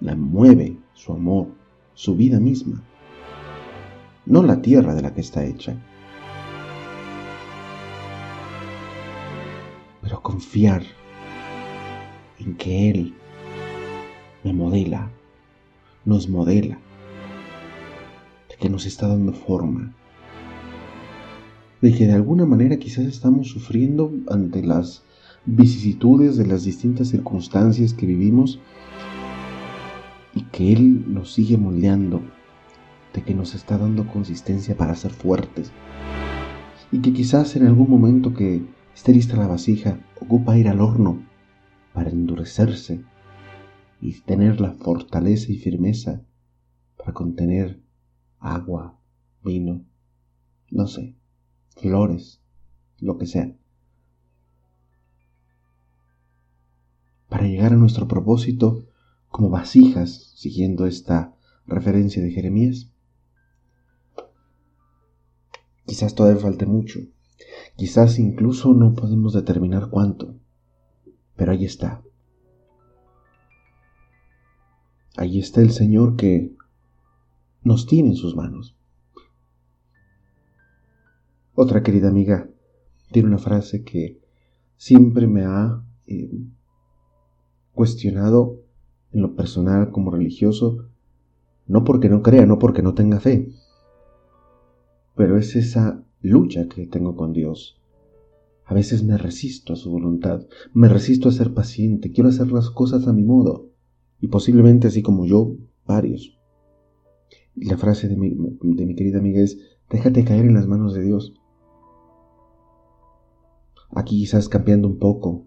[0.00, 1.48] la mueve su amor,
[1.94, 2.82] su vida misma,
[4.26, 5.76] no la tierra de la que está hecha.
[10.02, 10.82] Pero confiar
[12.38, 13.14] en que Él
[14.44, 15.10] me modela,
[16.04, 16.78] nos modela,
[18.48, 19.94] de que nos está dando forma,
[21.80, 25.02] de que de alguna manera quizás estamos sufriendo ante las
[25.46, 28.60] vicisitudes de las distintas circunstancias que vivimos
[30.34, 32.20] y que Él nos sigue moldeando,
[33.14, 35.72] de que nos está dando consistencia para ser fuertes.
[36.92, 38.62] Y que quizás en algún momento que
[38.94, 41.22] esté lista la vasija ocupa ir al horno
[41.92, 43.04] para endurecerse
[44.00, 46.22] y tener la fortaleza y firmeza
[46.96, 47.80] para contener
[48.38, 48.98] agua,
[49.42, 49.84] vino,
[50.70, 51.17] no sé,
[51.80, 52.40] flores,
[52.98, 53.54] lo que sea.
[57.28, 58.86] Para llegar a nuestro propósito
[59.28, 61.34] como vasijas, siguiendo esta
[61.66, 62.90] referencia de Jeremías.
[65.86, 67.00] Quizás todavía falte mucho,
[67.76, 70.34] quizás incluso no podemos determinar cuánto,
[71.36, 72.02] pero ahí está.
[75.16, 76.54] Ahí está el Señor que
[77.62, 78.77] nos tiene en sus manos.
[81.60, 82.48] Otra querida amiga
[83.10, 84.20] tiene una frase que
[84.76, 86.30] siempre me ha eh,
[87.74, 88.62] cuestionado
[89.10, 90.86] en lo personal como religioso,
[91.66, 93.48] no porque no crea, no porque no tenga fe,
[95.16, 97.82] pero es esa lucha que tengo con Dios.
[98.64, 102.70] A veces me resisto a su voluntad, me resisto a ser paciente, quiero hacer las
[102.70, 103.72] cosas a mi modo,
[104.20, 105.56] y posiblemente así como yo,
[105.88, 106.38] varios.
[107.56, 109.58] Y la frase de mi, de mi querida amiga es,
[109.90, 111.34] déjate caer en las manos de Dios.
[113.90, 115.46] Aquí quizás cambiando un poco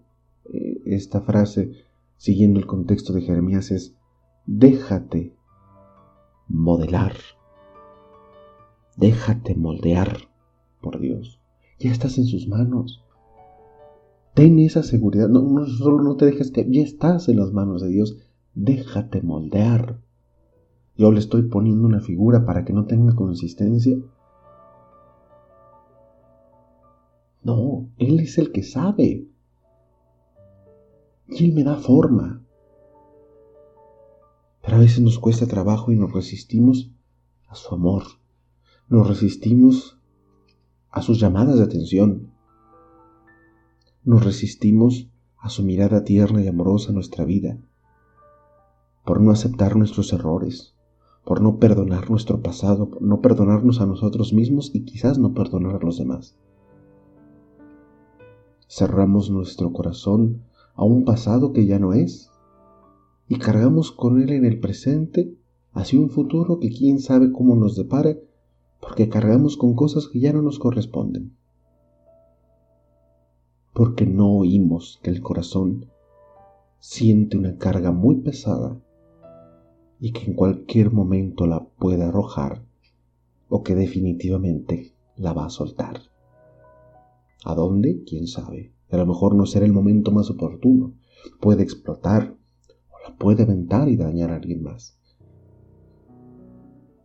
[0.52, 1.72] eh, esta frase,
[2.16, 3.94] siguiendo el contexto de Jeremías, es,
[4.46, 5.34] déjate
[6.48, 7.14] modelar
[8.96, 10.28] Déjate moldear
[10.82, 11.40] por Dios.
[11.78, 13.02] Ya estás en sus manos.
[14.34, 15.28] Ten esa seguridad.
[15.28, 18.18] No, solo no te dejes que ya estás en las manos de Dios.
[18.54, 19.98] Déjate moldear.
[20.96, 23.96] Yo le estoy poniendo una figura para que no tenga consistencia.
[27.42, 29.26] No, Él es el que sabe.
[31.28, 32.44] Y Él me da forma.
[34.62, 36.90] Pero a veces nos cuesta trabajo y nos resistimos
[37.48, 38.04] a su amor
[38.92, 39.98] nos resistimos
[40.90, 42.30] a sus llamadas de atención.
[44.04, 47.58] Nos resistimos a su mirada tierna y amorosa en nuestra vida,
[49.06, 50.74] por no aceptar nuestros errores,
[51.24, 55.76] por no perdonar nuestro pasado, por no perdonarnos a nosotros mismos y quizás no perdonar
[55.76, 56.36] a los demás.
[58.74, 60.44] Cerramos nuestro corazón
[60.76, 62.30] a un pasado que ya no es
[63.28, 65.36] y cargamos con él en el presente
[65.72, 68.16] hacia un futuro que quién sabe cómo nos depara
[68.80, 71.36] porque cargamos con cosas que ya no nos corresponden,
[73.74, 75.84] porque no oímos que el corazón
[76.78, 78.80] siente una carga muy pesada
[80.00, 82.64] y que en cualquier momento la puede arrojar
[83.50, 86.11] o que definitivamente la va a soltar.
[87.44, 88.02] ¿A dónde?
[88.06, 88.74] ¿Quién sabe?
[88.90, 90.94] A lo mejor no será el momento más oportuno.
[91.40, 92.36] Puede explotar
[92.90, 94.98] o la puede aventar y dañar a alguien más.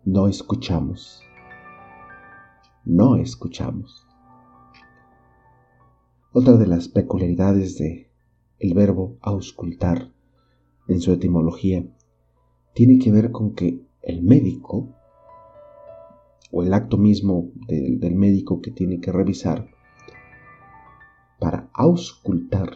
[0.05, 1.23] No escuchamos
[2.87, 4.07] no escuchamos.
[6.31, 8.09] Otra de las peculiaridades de
[8.59, 10.13] el verbo auscultar
[10.87, 11.85] en su etimología
[12.73, 14.95] tiene que ver con que el médico
[16.49, 19.67] o el acto mismo del médico que tiene que revisar
[21.39, 22.71] para auscultar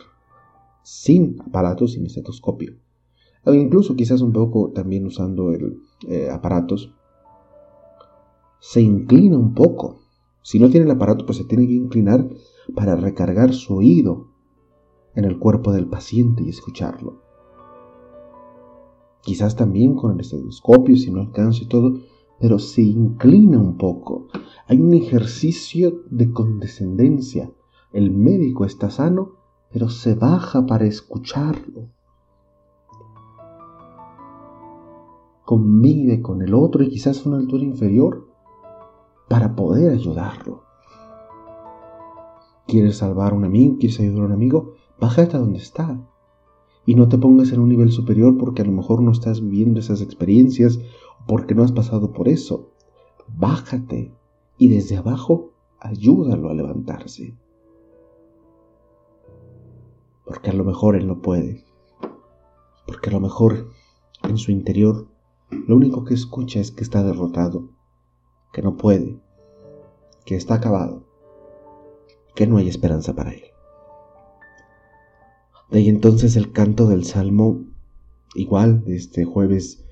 [0.84, 2.76] sin aparatos, sin estetoscopio,
[3.46, 6.94] o incluso quizás un poco también usando el, eh, aparatos,
[8.60, 10.02] se inclina un poco
[10.44, 12.28] si no tiene el aparato, pues se tiene que inclinar
[12.76, 14.28] para recargar su oído
[15.16, 17.22] en el cuerpo del paciente y escucharlo.
[19.22, 22.00] Quizás también con el estetoscopio, si no alcanza y todo,
[22.40, 24.30] pero se inclina un poco.
[24.66, 27.52] Hay un ejercicio de condescendencia.
[27.94, 29.34] El médico está sano,
[29.72, 31.90] pero se baja para escucharlo.
[35.44, 38.28] Convive con el otro y quizás a una altura inferior
[39.28, 40.64] para poder ayudarlo.
[42.68, 43.76] ¿Quieres salvar a un amigo?
[43.78, 44.76] ¿Quieres ayudar a un amigo?
[44.98, 46.00] Bájate a donde está.
[46.86, 49.82] Y no te pongas en un nivel superior porque a lo mejor no estás viviendo
[49.82, 50.80] esas experiencias
[51.20, 52.72] o porque no has pasado por eso.
[53.28, 54.14] Bájate
[54.58, 57.36] y desde abajo ayúdalo a levantarse.
[60.32, 61.66] Porque a lo mejor él no puede.
[62.88, 63.68] Porque a lo mejor
[64.24, 65.10] en su interior
[65.68, 67.70] lo único que escucha es que está derrotado
[68.54, 69.20] que no puede,
[70.24, 71.06] que está acabado,
[72.34, 73.44] que no hay esperanza para él.
[75.70, 77.66] De ahí entonces el canto del Salmo,
[78.34, 79.84] igual de este jueves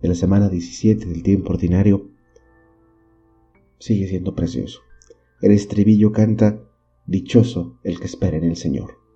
[0.00, 2.06] de la semana 17 del tiempo ordinario,
[3.80, 4.78] sigue siendo precioso.
[5.40, 6.60] El estribillo canta,
[7.04, 9.07] Dichoso el que espera en el Señor.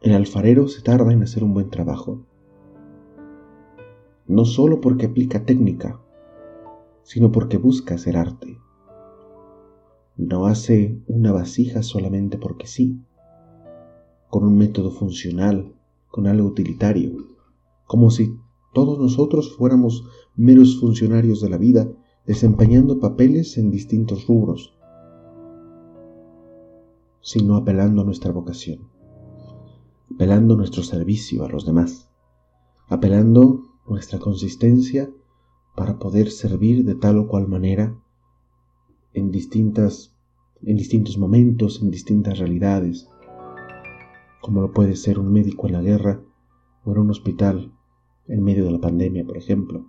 [0.00, 2.24] El alfarero se tarda en hacer un buen trabajo,
[4.28, 6.00] no solo porque aplica técnica,
[7.02, 8.60] sino porque busca hacer arte.
[10.16, 13.00] No hace una vasija solamente porque sí,
[14.30, 15.74] con un método funcional,
[16.10, 17.16] con algo utilitario,
[17.84, 18.38] como si
[18.74, 20.04] todos nosotros fuéramos
[20.36, 21.88] meros funcionarios de la vida
[22.24, 24.78] desempeñando papeles en distintos rubros,
[27.20, 28.86] sino apelando a nuestra vocación,
[30.18, 32.10] apelando nuestro servicio a los demás,
[32.88, 35.08] apelando nuestra consistencia
[35.76, 37.96] para poder servir de tal o cual manera
[39.12, 40.12] en distintas
[40.64, 43.08] en distintos momentos, en distintas realidades,
[44.40, 46.20] como lo puede ser un médico en la guerra
[46.84, 47.72] o en un hospital
[48.26, 49.86] en medio de la pandemia, por ejemplo,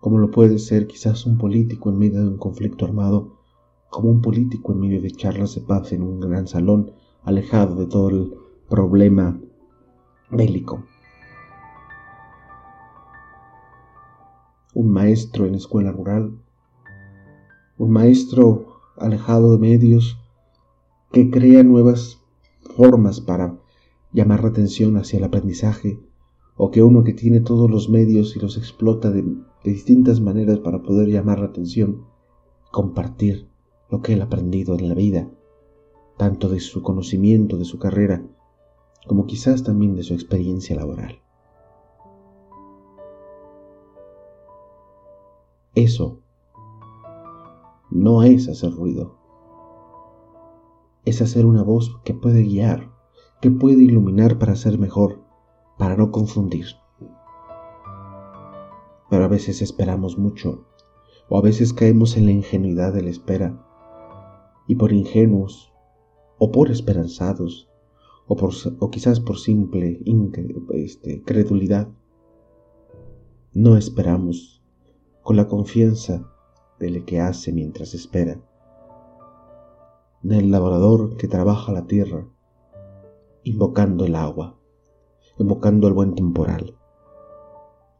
[0.00, 3.38] como lo puede ser quizás un político en medio de un conflicto armado,
[3.88, 6.92] como un político en medio de charlas de paz en un gran salón
[7.24, 8.34] alejado de todo el
[8.68, 9.40] problema
[10.30, 10.84] bélico.
[14.74, 16.38] Un maestro en escuela rural,
[17.78, 20.18] un maestro alejado de medios
[21.12, 22.20] que crea nuevas
[22.76, 23.56] formas para
[24.12, 26.00] llamar la atención hacia el aprendizaje,
[26.56, 29.24] o que uno que tiene todos los medios y los explota de,
[29.64, 32.04] distintas maneras para poder llamar la atención,
[32.70, 33.48] compartir
[33.90, 35.28] lo que él ha aprendido en la vida,
[36.16, 38.22] tanto de su conocimiento, de su carrera,
[39.06, 41.20] como quizás también de su experiencia laboral.
[45.74, 46.20] Eso
[47.90, 49.16] no es hacer ruido,
[51.04, 52.90] es hacer una voz que puede guiar,
[53.40, 55.20] que puede iluminar para ser mejor,
[55.76, 56.66] para no confundir.
[59.10, 60.64] Pero a veces esperamos mucho,
[61.28, 63.60] o a veces caemos en la ingenuidad de la espera,
[64.66, 65.73] y por ingenuos,
[66.38, 67.68] o por esperanzados,
[68.26, 70.00] o, por, o quizás por simple
[70.72, 71.88] este, credulidad,
[73.52, 74.62] no esperamos
[75.22, 76.30] con la confianza
[76.78, 78.40] del que hace mientras espera,
[80.22, 82.26] del labrador que trabaja la tierra,
[83.42, 84.58] invocando el agua,
[85.38, 86.76] invocando el buen temporal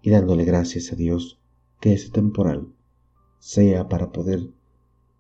[0.02, 1.40] y dándole gracias a Dios
[1.80, 2.68] que ese temporal
[3.38, 4.50] sea para poder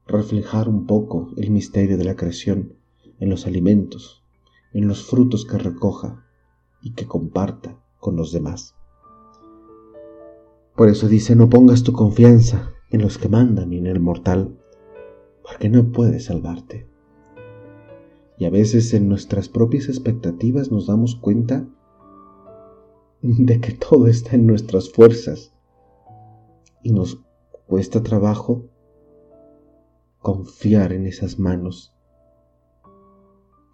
[0.06, 2.74] reflejar un poco el misterio de la creación
[3.20, 4.24] en los alimentos,
[4.72, 6.24] en los frutos que recoja
[6.82, 8.74] y que comparta con los demás.
[10.76, 14.58] Por eso dice, no pongas tu confianza en los que mandan y en el mortal,
[15.42, 16.88] porque no puede salvarte.
[18.38, 21.66] Y a veces en nuestras propias expectativas nos damos cuenta
[23.22, 25.54] de que todo está en nuestras fuerzas
[26.82, 27.20] y nos
[27.66, 28.68] cuesta trabajo
[30.18, 31.93] confiar en esas manos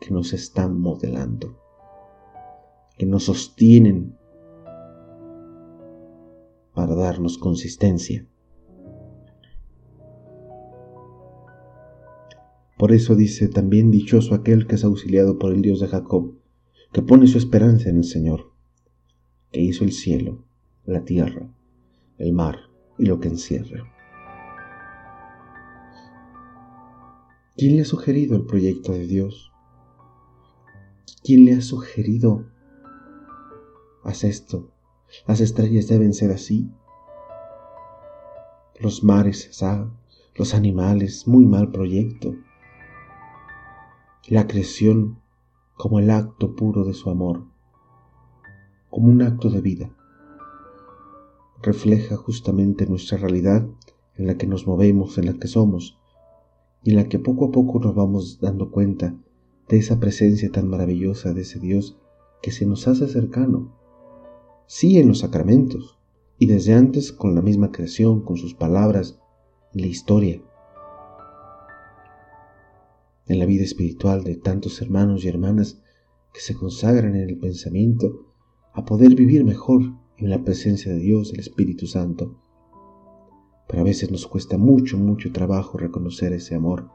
[0.00, 1.58] que nos están modelando,
[2.96, 4.16] que nos sostienen
[6.74, 8.26] para darnos consistencia.
[12.78, 16.38] Por eso dice también dichoso aquel que es auxiliado por el Dios de Jacob,
[16.92, 18.52] que pone su esperanza en el Señor,
[19.52, 20.46] que hizo el cielo,
[20.86, 21.54] la tierra,
[22.16, 22.56] el mar
[22.98, 23.84] y lo que encierra.
[27.54, 29.49] ¿Quién le ha sugerido el proyecto de Dios?
[31.22, 32.46] ¿Quién le ha sugerido?
[34.04, 34.70] Haz esto.
[35.26, 36.70] Las estrellas deben ser así.
[38.78, 39.50] Los mares,
[40.34, 42.34] los animales, muy mal proyecto
[44.30, 45.18] la creación
[45.76, 47.46] como el acto puro de su amor,
[48.88, 49.90] como un acto de vida.
[51.60, 53.66] Refleja justamente nuestra realidad
[54.16, 55.98] en la que nos movemos, en la que somos,
[56.84, 59.16] y en la que poco a poco nos vamos dando cuenta
[59.70, 61.96] de esa presencia tan maravillosa de ese Dios
[62.42, 63.72] que se nos hace cercano,
[64.66, 66.00] sí en los sacramentos,
[66.38, 69.20] y desde antes con la misma creación, con sus palabras,
[69.72, 70.42] en la historia,
[73.26, 75.80] en la vida espiritual de tantos hermanos y hermanas
[76.34, 78.26] que se consagran en el pensamiento
[78.72, 79.82] a poder vivir mejor
[80.16, 82.42] en la presencia de Dios, el Espíritu Santo.
[83.68, 86.90] Pero a veces nos cuesta mucho, mucho trabajo reconocer ese amor,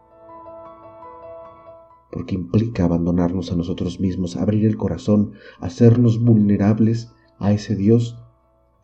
[2.11, 8.17] porque implica abandonarnos a nosotros mismos, abrir el corazón, hacernos vulnerables a ese Dios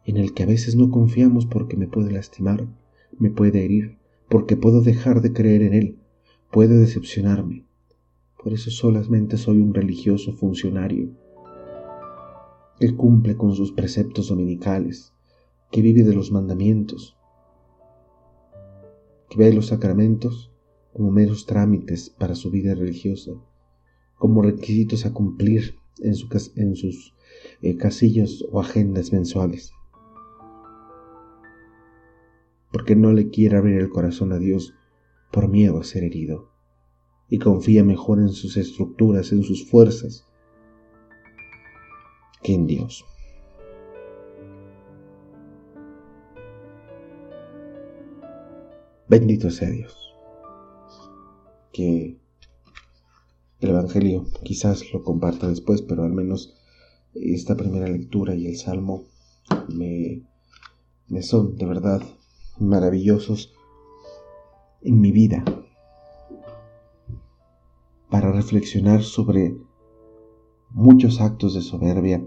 [0.06, 2.68] en el que a veces no confiamos porque me puede lastimar,
[3.18, 6.00] me puede herir, porque puedo dejar de creer en Él,
[6.52, 7.66] puede decepcionarme.
[8.42, 11.12] Por eso solamente soy un religioso funcionario
[12.80, 15.14] que cumple con sus preceptos dominicales,
[15.70, 17.16] que vive de los mandamientos,
[19.30, 20.51] que ve los sacramentos
[20.94, 23.32] como meros trámites para su vida religiosa,
[24.18, 26.16] como requisitos a cumplir en,
[26.76, 27.14] sus
[27.62, 29.72] eh, casillos o agendas mensuales.
[32.72, 34.74] Porque no le quiere abrir el corazón a Dios
[35.32, 36.52] por miedo a ser herido,
[37.30, 40.28] y confía mejor en sus estructuras, en sus fuerzas,
[42.44, 43.06] que en Dios.
[49.08, 50.11] Bendito sea Dios.
[51.72, 52.18] Que
[53.60, 56.56] el Evangelio quizás lo comparta después, pero al menos
[57.14, 59.04] esta primera lectura y el Salmo
[59.68, 60.24] me,
[61.08, 62.02] me son de verdad
[62.60, 63.54] maravillosos
[64.82, 65.44] en mi vida
[68.10, 69.56] para reflexionar sobre
[70.72, 72.24] muchos actos de soberbia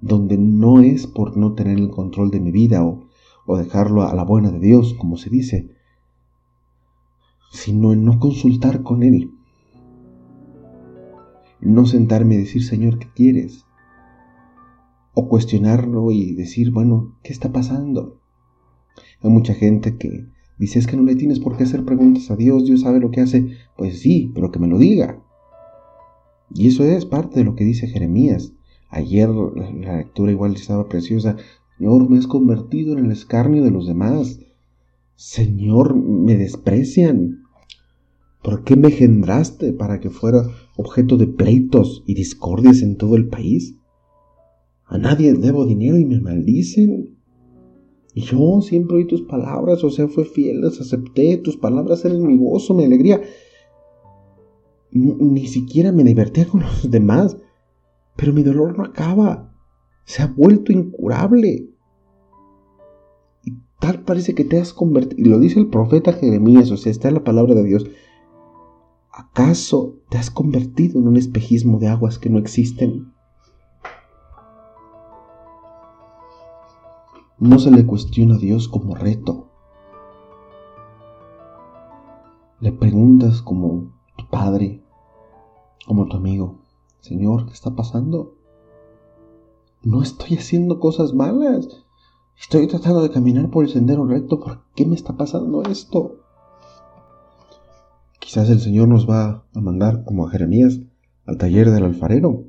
[0.00, 3.08] donde no es por no tener el control de mi vida o,
[3.46, 5.70] o dejarlo a la buena de Dios, como se dice,
[7.50, 9.30] sino en no consultar con Él,
[11.60, 13.66] no sentarme y decir, Señor, ¿qué quieres?
[15.12, 18.20] O cuestionarlo y decir, bueno, ¿qué está pasando?
[19.22, 20.26] Hay mucha gente que
[20.58, 23.10] dice, es que no le tienes por qué hacer preguntas a Dios, Dios sabe lo
[23.10, 23.56] que hace.
[23.76, 25.22] Pues sí, pero que me lo diga.
[26.54, 28.54] Y eso es parte de lo que dice Jeremías.
[28.88, 31.36] Ayer la lectura igual estaba preciosa.
[31.76, 34.40] Señor, me has convertido en el escarnio de los demás.
[35.14, 37.39] Señor, me desprecian.
[38.42, 40.42] ¿Por qué me engendraste para que fuera
[40.76, 43.76] objeto de pleitos y discordias en todo el país?
[44.86, 47.16] A nadie debo dinero y me maldicen.
[48.14, 52.26] Y yo siempre oí tus palabras, o sea, fue fiel, las acepté, tus palabras eran
[52.26, 53.20] mi gozo, mi alegría.
[54.90, 57.36] Ni siquiera me divertía con los demás,
[58.16, 59.54] pero mi dolor no acaba,
[60.04, 61.68] se ha vuelto incurable.
[63.44, 66.90] Y tal parece que te has convertido, y lo dice el profeta Jeremías, o sea,
[66.90, 67.86] está en la palabra de Dios,
[69.12, 73.12] ¿Acaso te has convertido en un espejismo de aguas que no existen?
[77.38, 79.48] No se le cuestiona a Dios como reto.
[82.60, 84.84] Le preguntas como tu padre,
[85.86, 86.60] como tu amigo,
[87.00, 88.36] Señor, ¿qué está pasando?
[89.82, 91.68] No estoy haciendo cosas malas.
[92.38, 94.38] Estoy tratando de caminar por el sendero recto.
[94.38, 96.19] ¿Por qué me está pasando esto?
[98.30, 100.78] Quizás el Señor nos va a mandar, como a Jeremías,
[101.26, 102.44] al taller del alfarero.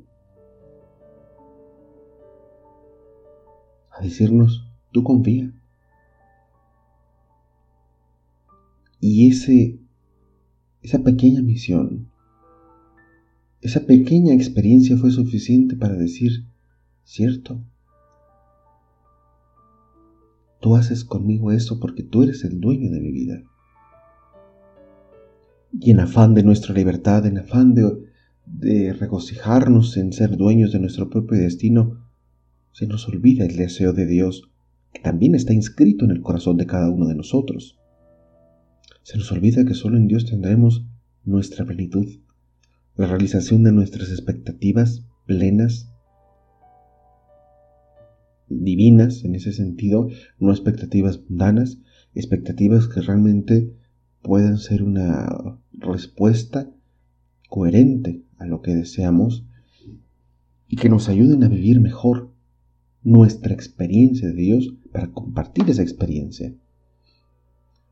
[3.90, 5.52] A decirnos, tú confía.
[9.00, 9.80] Y ese,
[10.82, 12.08] esa pequeña misión,
[13.60, 16.46] esa pequeña experiencia fue suficiente para decir,
[17.02, 17.60] cierto,
[20.60, 23.42] tú haces conmigo eso porque tú eres el dueño de mi vida
[25.72, 31.08] y en afán de nuestra libertad, en afán de, regocijarnos en ser dueños de nuestro
[31.08, 32.06] propio destino,
[32.72, 34.50] se nos olvida el deseo de Dios
[34.92, 37.78] que también está inscrito en el corazón de cada uno de nosotros.
[39.02, 40.84] Se nos olvida que solo en Dios tendremos
[41.24, 42.06] nuestra plenitud,
[42.96, 45.90] la realización de nuestras expectativas plenas,
[48.48, 50.08] divinas en ese sentido,
[50.38, 51.78] no expectativas mundanas,
[52.14, 53.72] expectativas que realmente
[54.22, 56.70] puedan ser una respuesta
[57.48, 59.44] coherente a lo que deseamos
[60.68, 62.30] y que nos ayuden a vivir mejor
[63.02, 66.54] nuestra experiencia de Dios para compartir esa experiencia.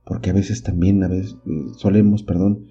[0.05, 2.67] Porque a veces también a veces, eh, solemos, perdón,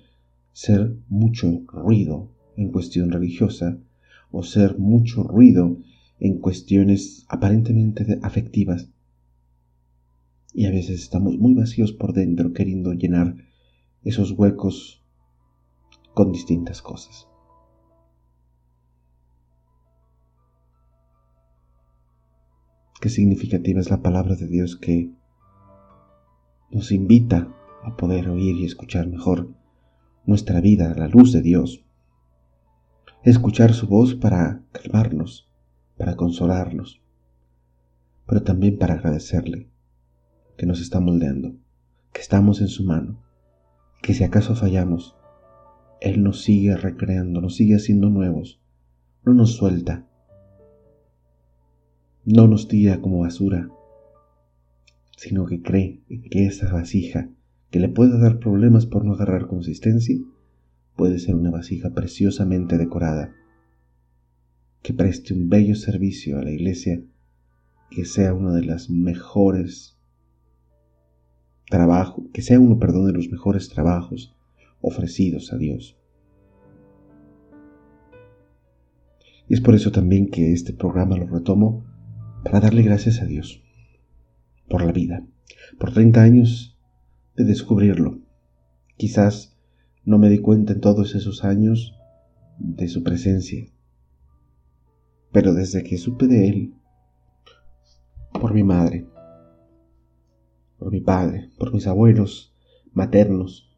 [0.51, 3.77] ser mucho ruido en cuestión religiosa
[4.31, 5.77] o ser mucho ruido
[6.19, 8.89] en cuestiones aparentemente afectivas.
[10.53, 13.35] Y a veces estamos muy vacíos por dentro queriendo llenar
[14.03, 15.03] esos huecos
[16.13, 17.27] con distintas cosas.
[23.01, 25.11] Qué significativa es la palabra de Dios que
[26.69, 29.49] nos invita a poder oír y escuchar mejor
[30.25, 31.85] nuestra vida a la luz de Dios.
[33.23, 35.49] Escuchar su voz para calmarnos,
[35.97, 37.01] para consolarnos,
[38.25, 39.69] pero también para agradecerle
[40.57, 41.55] que nos está moldeando,
[42.11, 43.28] que estamos en su mano
[44.01, 45.15] que si acaso fallamos,
[46.01, 48.61] Él nos sigue recreando, nos sigue haciendo nuevos,
[49.25, 50.07] no nos suelta,
[52.25, 53.69] no nos tira como basura,
[55.17, 57.29] sino que cree que esa vasija
[57.71, 60.17] que le puede dar problemas por no agarrar consistencia,
[60.95, 63.33] puede ser una vasija preciosamente decorada,
[64.81, 67.03] que preste un bello servicio a la iglesia,
[67.91, 69.98] que sea una de las mejores
[71.69, 74.35] trabajo, que sea uno, perdón, de los mejores trabajos
[74.81, 75.97] ofrecidos a Dios.
[79.47, 81.85] Y es por eso también que este programa lo retomo
[82.43, 83.63] para darle gracias a Dios
[84.69, 85.25] por la vida,
[85.79, 86.77] por 30 años
[87.35, 88.19] de descubrirlo.
[88.97, 89.57] Quizás
[90.05, 91.95] no me di cuenta en todos esos años
[92.59, 93.65] de su presencia,
[95.31, 96.73] pero desde que supe de Él,
[98.39, 99.07] por mi madre,
[100.79, 102.55] por mi padre, por mis abuelos
[102.93, 103.69] maternos,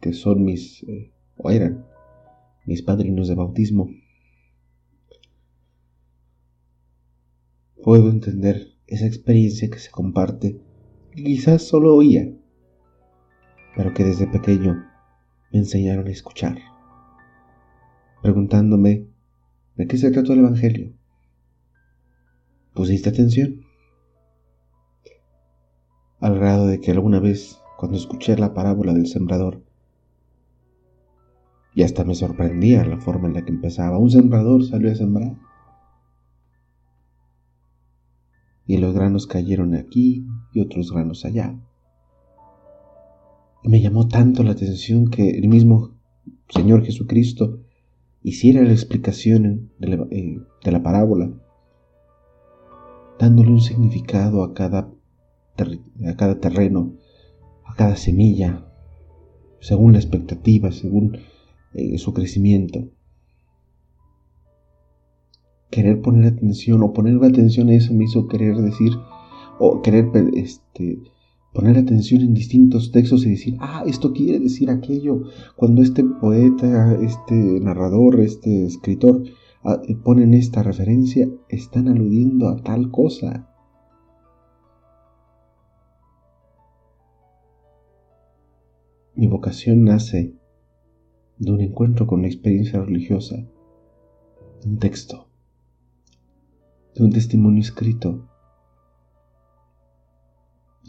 [0.00, 1.86] que son mis, eh, o eran,
[2.66, 3.88] mis padrinos de bautismo.
[7.82, 10.60] Puedo entender esa experiencia que se comparte,
[11.14, 12.34] quizás solo oía,
[13.76, 14.84] pero que desde pequeño
[15.52, 16.58] me enseñaron a escuchar,
[18.22, 19.06] preguntándome
[19.76, 20.92] de qué se trató el Evangelio.
[22.74, 23.67] ¿Pusiste atención?
[26.20, 29.62] Al grado de que alguna vez, cuando escuché la parábola del sembrador,
[31.74, 33.98] Y hasta me sorprendía la forma en la que empezaba.
[33.98, 35.36] Un sembrador salió a sembrar.
[38.66, 41.56] Y los granos cayeron aquí y otros granos allá.
[43.62, 45.94] Y me llamó tanto la atención que el mismo
[46.48, 47.60] Señor Jesucristo
[48.22, 51.30] hiciera la explicación de la, eh, de la parábola,
[53.20, 54.90] dándole un significado a cada,
[55.64, 56.94] a cada terreno,
[57.64, 58.64] a cada semilla,
[59.60, 61.18] según la expectativa, según
[61.74, 62.90] eh, su crecimiento.
[65.70, 68.92] Querer poner atención o poner atención a eso me hizo querer decir
[69.58, 71.00] o querer este,
[71.52, 75.22] poner atención en distintos textos y decir, ah, esto quiere decir aquello,
[75.56, 79.24] cuando este poeta, este narrador, este escritor
[79.64, 83.47] ah, ponen esta referencia, están aludiendo a tal cosa.
[89.18, 90.32] Mi vocación nace
[91.38, 93.34] de un encuentro con una experiencia religiosa,
[94.62, 95.26] de un texto,
[96.94, 98.28] de un testimonio escrito,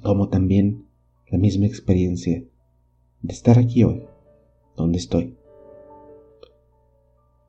[0.03, 0.85] como también
[1.31, 2.43] la misma experiencia
[3.23, 4.03] de estar aquí hoy,
[4.77, 5.35] donde estoy,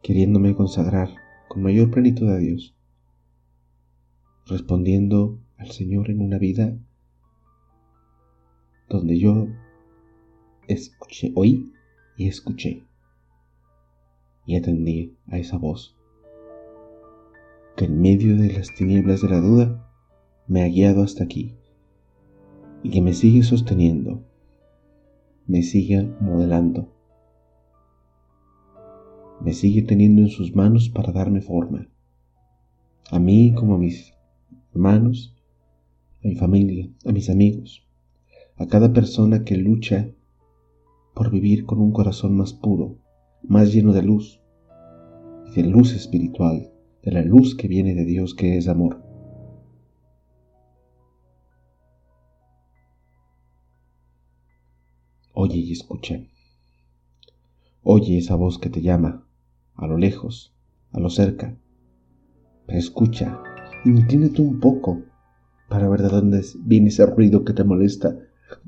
[0.02, 1.10] queriéndome consagrar
[1.50, 2.74] con mayor plenitud a Dios,
[4.46, 6.74] respondiendo al Señor en una vida
[8.88, 9.46] donde yo
[10.72, 11.72] escuché, oí
[12.16, 12.86] y escuché.
[14.46, 15.96] Y atendí a esa voz
[17.76, 19.90] que en medio de las tinieblas de la duda
[20.46, 21.56] me ha guiado hasta aquí
[22.82, 24.24] y que me sigue sosteniendo,
[25.46, 26.92] me sigue modelando,
[29.40, 31.88] me sigue teniendo en sus manos para darme forma,
[33.10, 34.12] a mí como a mis
[34.72, 35.34] hermanos,
[36.22, 37.86] a mi familia, a mis amigos,
[38.56, 40.10] a cada persona que lucha
[41.20, 42.96] por vivir con un corazón más puro,
[43.42, 44.40] más lleno de luz,
[45.54, 49.02] de luz espiritual, de la luz que viene de Dios que es amor.
[55.34, 56.22] Oye y escucha.
[57.82, 59.26] Oye esa voz que te llama,
[59.74, 60.54] a lo lejos,
[60.90, 61.54] a lo cerca.
[62.66, 63.42] Pero escucha,
[63.84, 65.02] inclínate un poco
[65.68, 68.16] para ver de dónde viene ese ruido que te molesta,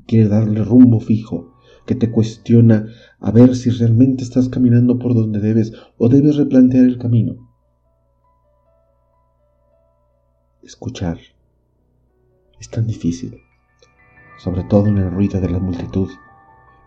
[0.05, 1.52] quiere darle rumbo fijo,
[1.85, 2.87] que te cuestiona
[3.19, 7.49] a ver si realmente estás caminando por donde debes o debes replantear el camino.
[10.61, 11.17] Escuchar
[12.59, 13.37] es tan difícil,
[14.37, 16.09] sobre todo en el ruido de la multitud,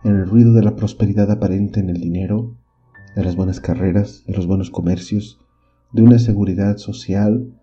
[0.03, 2.57] en el ruido de la prosperidad aparente en el dinero,
[3.15, 5.39] de las buenas carreras, de los buenos comercios,
[5.91, 7.53] de una seguridad social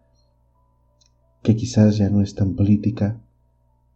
[1.43, 3.21] que quizás ya no es tan política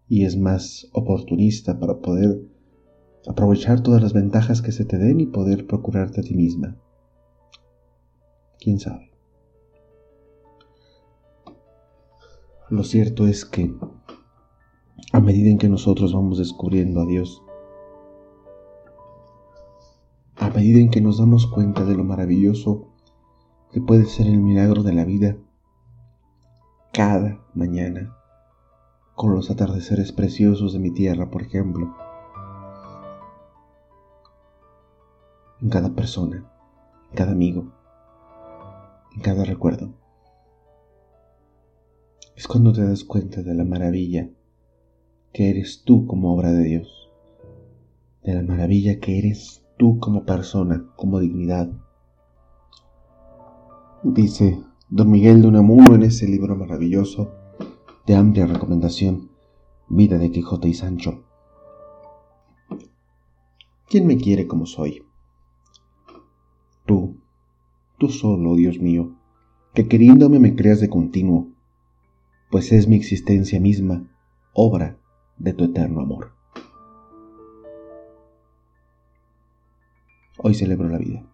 [0.09, 2.41] y es más oportunista para poder
[3.29, 6.76] aprovechar todas las ventajas que se te den y poder procurarte a ti misma.
[8.59, 9.12] ¿Quién sabe?
[12.70, 13.74] Lo cierto es que
[15.12, 17.43] a medida en que nosotros vamos descubriendo a Dios,
[20.37, 22.89] a medida en que nos damos cuenta de lo maravilloso
[23.72, 25.37] que puede ser el milagro de la vida,
[26.93, 28.16] cada mañana,
[29.14, 31.95] con los atardeceres preciosos de mi tierra, por ejemplo,
[35.61, 36.44] en cada persona,
[37.11, 37.72] en cada amigo,
[39.14, 39.94] en cada recuerdo.
[42.36, 44.30] Es cuando te das cuenta de la maravilla
[45.32, 47.11] que eres tú como obra de Dios,
[48.22, 51.70] de la maravilla que eres tú como persona, como dignidad.
[54.04, 57.32] Dice don Miguel de Unamuno en ese libro maravilloso
[58.06, 59.30] de amplia recomendación,
[59.88, 61.24] Vida de Quijote y Sancho.
[63.88, 65.07] ¿Quién me quiere como soy?
[67.99, 69.16] Tú, solo, Dios mío,
[69.74, 71.49] que queriéndome me creas de continuo,
[72.49, 74.09] pues es mi existencia misma
[74.53, 74.99] obra
[75.36, 76.32] de tu eterno amor.
[80.38, 81.26] Hoy celebro la vida,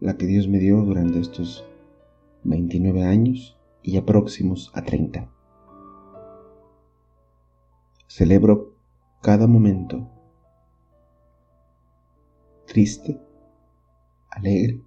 [0.00, 1.66] la que Dios me dio durante estos
[2.44, 5.26] 29 años y ya próximos a 30.
[8.06, 8.74] Celebro
[9.22, 10.10] cada momento
[12.66, 13.18] triste,
[14.36, 14.82] alegre,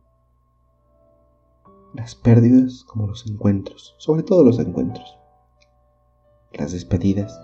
[1.94, 5.18] las pérdidas como los encuentros, sobre todo los encuentros,
[6.54, 7.38] las despedidas.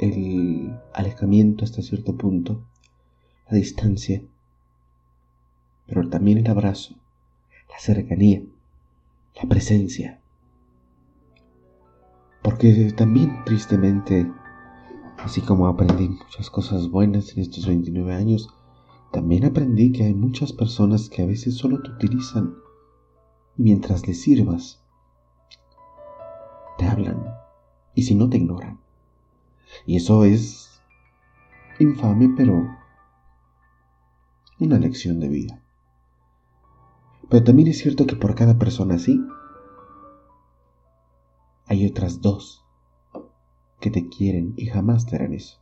[0.00, 2.66] el alejamiento hasta cierto punto,
[3.48, 4.22] la distancia,
[5.86, 6.94] pero también el abrazo,
[7.70, 8.42] la cercanía,
[9.40, 10.20] la presencia,
[12.42, 14.30] Porque también, tristemente,
[15.24, 18.50] así como aprendí muchas cosas buenas en estos 29 años,
[19.10, 22.54] también aprendí que hay muchas personas que a veces solo te utilizan
[23.56, 24.84] mientras les sirvas,
[26.76, 27.24] te hablan
[27.94, 28.80] y si no te ignoran.
[29.86, 30.82] Y eso es
[31.78, 32.68] infame, pero
[34.60, 35.62] una lección de vida.
[37.30, 39.24] Pero también es cierto que por cada persona así,
[41.66, 42.63] hay otras dos
[43.84, 45.58] que te quieren y jamás te harán eso.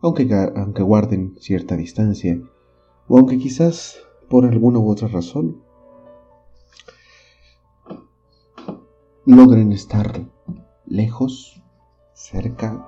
[0.00, 2.38] Aunque, aunque guarden cierta distancia,
[3.08, 3.96] o aunque quizás
[4.28, 5.62] por alguna u otra razón
[9.24, 10.28] logren estar
[10.84, 11.62] lejos,
[12.12, 12.86] cerca,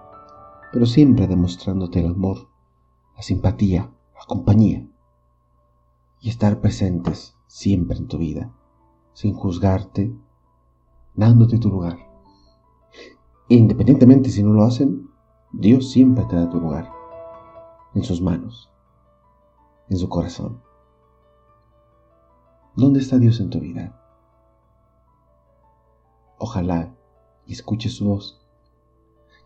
[0.70, 2.50] pero siempre demostrándote el amor,
[3.16, 4.86] la simpatía, la compañía
[6.20, 8.52] y estar presentes siempre en tu vida,
[9.14, 10.14] sin juzgarte,
[11.14, 12.07] dándote tu lugar.
[13.50, 15.08] Independientemente si no lo hacen,
[15.52, 16.92] Dios siempre te da tu lugar,
[17.94, 18.70] en sus manos,
[19.88, 20.60] en su corazón.
[22.76, 23.98] ¿Dónde está Dios en tu vida?
[26.36, 26.94] Ojalá
[27.46, 28.46] y escuches su voz,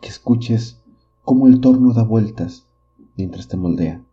[0.01, 0.83] que escuches
[1.25, 2.67] cómo el torno da vueltas
[3.17, 4.05] mientras te moldea,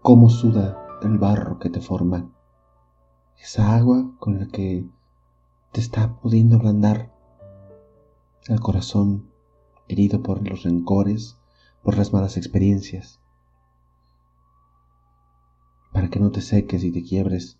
[0.00, 2.28] cómo suda el barro que te forma,
[3.40, 4.84] esa agua con la que
[5.70, 7.11] te está pudiendo ablandar
[8.48, 9.30] el corazón
[9.88, 11.38] herido por los rencores,
[11.82, 13.20] por las malas experiencias,
[15.92, 17.58] para que no te seques y te quiebres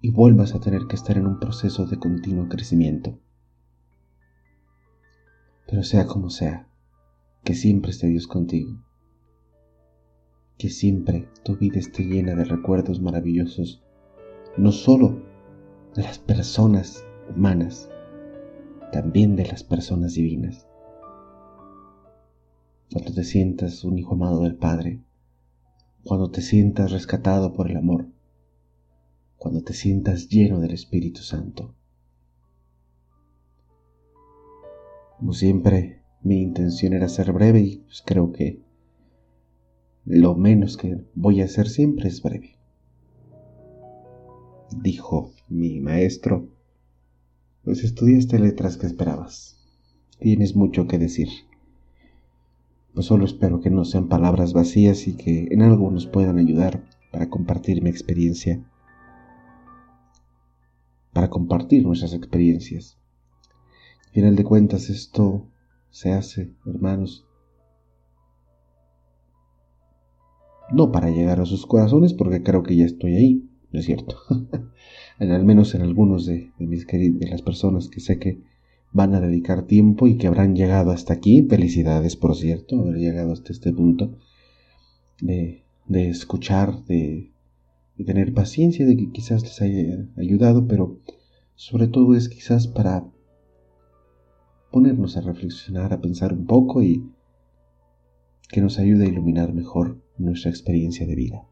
[0.00, 3.18] y vuelvas a tener que estar en un proceso de continuo crecimiento.
[5.66, 6.68] Pero sea como sea,
[7.42, 8.78] que siempre esté Dios contigo,
[10.58, 13.82] que siempre tu vida esté llena de recuerdos maravillosos,
[14.56, 15.22] no solo
[15.94, 17.04] de las personas
[17.34, 17.88] humanas,
[18.94, 20.68] también de las personas divinas.
[22.92, 25.00] Cuando te sientas un hijo amado del Padre,
[26.04, 28.06] cuando te sientas rescatado por el amor,
[29.36, 31.74] cuando te sientas lleno del Espíritu Santo.
[35.18, 38.62] Como siempre, mi intención era ser breve y pues creo que
[40.04, 42.60] lo menos que voy a hacer siempre es breve.
[44.70, 46.53] Dijo mi maestro,
[47.64, 49.56] pues estudiaste letras que esperabas.
[50.18, 51.28] Tienes mucho que decir.
[52.94, 56.84] Pues solo espero que no sean palabras vacías y que en algo nos puedan ayudar
[57.10, 58.64] para compartir mi experiencia
[61.14, 62.98] para compartir nuestras experiencias.
[64.08, 65.46] Al final de cuentas, esto
[65.88, 67.24] se hace, hermanos,
[70.72, 74.16] no para llegar a sus corazones, porque creo que ya estoy ahí, ¿no es cierto?
[75.18, 78.40] al menos en algunos de, mis de las personas que sé que
[78.92, 81.42] van a dedicar tiempo y que habrán llegado hasta aquí.
[81.42, 84.16] Felicidades, por cierto, haber llegado hasta este punto
[85.20, 87.34] de, de escuchar, de
[87.96, 90.98] de tener paciencia, de que quizás les haya ayudado, pero
[91.54, 93.06] sobre todo es quizás para
[94.70, 97.08] ponernos a reflexionar, a pensar un poco y
[98.48, 101.48] que nos ayude a iluminar mejor nuestra experiencia de vida.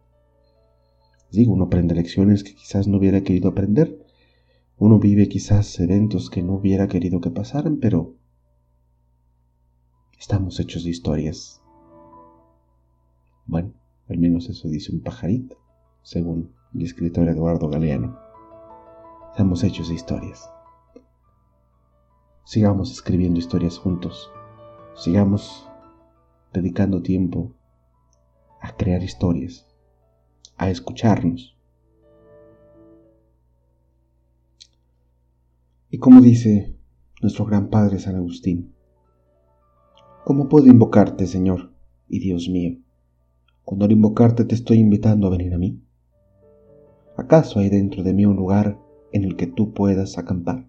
[1.33, 4.07] Digo, uno aprende lecciones que quizás no hubiera querido aprender,
[4.76, 8.16] uno vive quizás eventos que no hubiera querido que pasaran, pero
[10.18, 11.62] estamos hechos de historias.
[13.47, 13.72] Bueno,
[14.09, 15.57] al menos eso dice un pajarito
[16.03, 18.18] según el escritor Eduardo Galeano.
[19.35, 20.51] Seamos hechos de historias.
[22.45, 24.30] Sigamos escribiendo historias juntos.
[24.97, 25.66] Sigamos
[26.53, 27.55] dedicando tiempo
[28.61, 29.66] a crear historias,
[30.57, 31.57] a escucharnos.
[35.91, 36.75] Y como dice
[37.21, 38.73] nuestro gran Padre San Agustín,
[40.25, 41.73] ¿cómo puedo invocarte, Señor
[42.09, 42.79] y Dios mío?
[43.65, 45.83] Cuando al invocarte te estoy invitando a venir a mí.
[47.17, 48.79] ¿Acaso hay dentro de mí un lugar
[49.13, 50.67] en el que tú puedas acampar?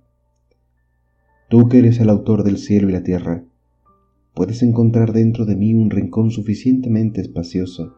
[1.50, 3.46] Tú que eres el autor del cielo y la tierra,
[4.34, 7.96] puedes encontrar dentro de mí un rincón suficientemente espacioso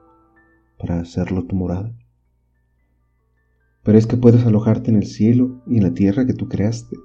[0.78, 1.96] para hacerlo tu morada.
[3.84, 6.96] Pero es que puedes alojarte en el cielo y en la tierra que tú creaste.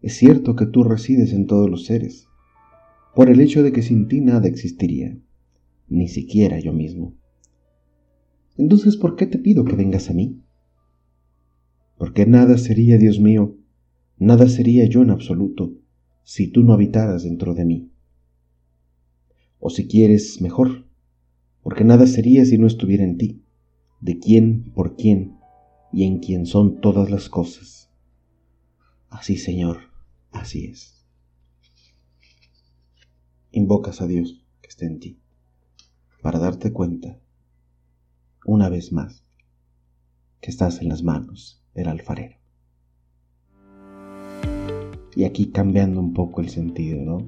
[0.00, 2.28] Es cierto que tú resides en todos los seres,
[3.14, 5.18] por el hecho de que sin ti nada existiría,
[5.88, 7.14] ni siquiera yo mismo.
[8.56, 10.42] Entonces, ¿por qué te pido que vengas a mí?
[11.98, 13.56] Porque nada sería, Dios mío,
[14.18, 15.72] nada sería yo en absoluto
[16.22, 17.90] si tú no habitaras dentro de mí.
[19.58, 20.85] O si quieres, mejor,
[21.66, 23.42] porque nada sería si no estuviera en ti,
[24.00, 25.36] de quién, por quién
[25.92, 27.90] y en quién son todas las cosas.
[29.08, 29.78] Así, Señor,
[30.30, 31.04] así es.
[33.50, 35.18] Invocas a Dios que esté en ti
[36.22, 37.18] para darte cuenta,
[38.44, 39.24] una vez más,
[40.40, 42.36] que estás en las manos del alfarero.
[45.16, 47.26] Y aquí cambiando un poco el sentido, ¿no?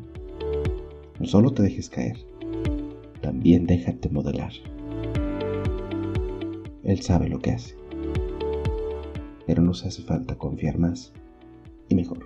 [1.18, 2.27] No solo te dejes caer,
[3.20, 4.52] también déjate modelar.
[6.84, 7.74] Él sabe lo que hace,
[9.46, 11.12] pero nos hace falta confiar más
[11.88, 12.20] y mejor.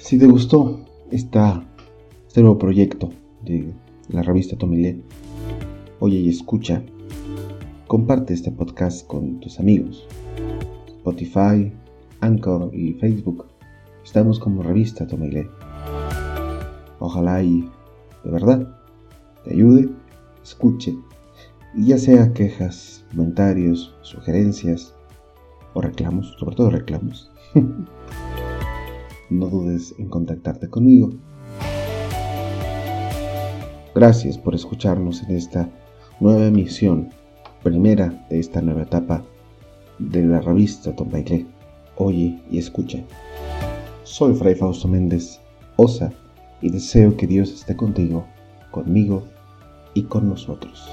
[0.00, 1.64] Si te gustó esta,
[2.26, 3.10] este nuevo proyecto
[3.42, 3.72] de
[4.08, 5.00] la revista Tomilé,
[5.98, 6.82] oye y escucha,
[7.86, 10.06] comparte este podcast con tus amigos.
[10.86, 11.72] Spotify,
[12.20, 13.46] Anchor y Facebook.
[14.04, 15.48] Estamos como revista Tomilé.
[17.14, 17.70] Ojalá y
[18.24, 18.76] de verdad
[19.44, 19.88] te ayude,
[20.42, 20.96] escuche
[21.72, 24.96] y ya sea quejas, comentarios, sugerencias
[25.74, 27.30] o reclamos, sobre todo reclamos,
[29.30, 31.12] no dudes en contactarte conmigo.
[33.94, 35.70] Gracias por escucharnos en esta
[36.18, 37.10] nueva emisión,
[37.62, 39.22] primera de esta nueva etapa
[40.00, 41.10] de la revista Tom.
[41.94, 43.04] Oye y escucha.
[44.02, 45.38] Soy Fray Fausto Méndez,
[45.76, 46.12] osa,
[46.64, 48.26] y deseo que Dios esté contigo,
[48.70, 49.28] conmigo
[49.92, 50.88] y con nosotros.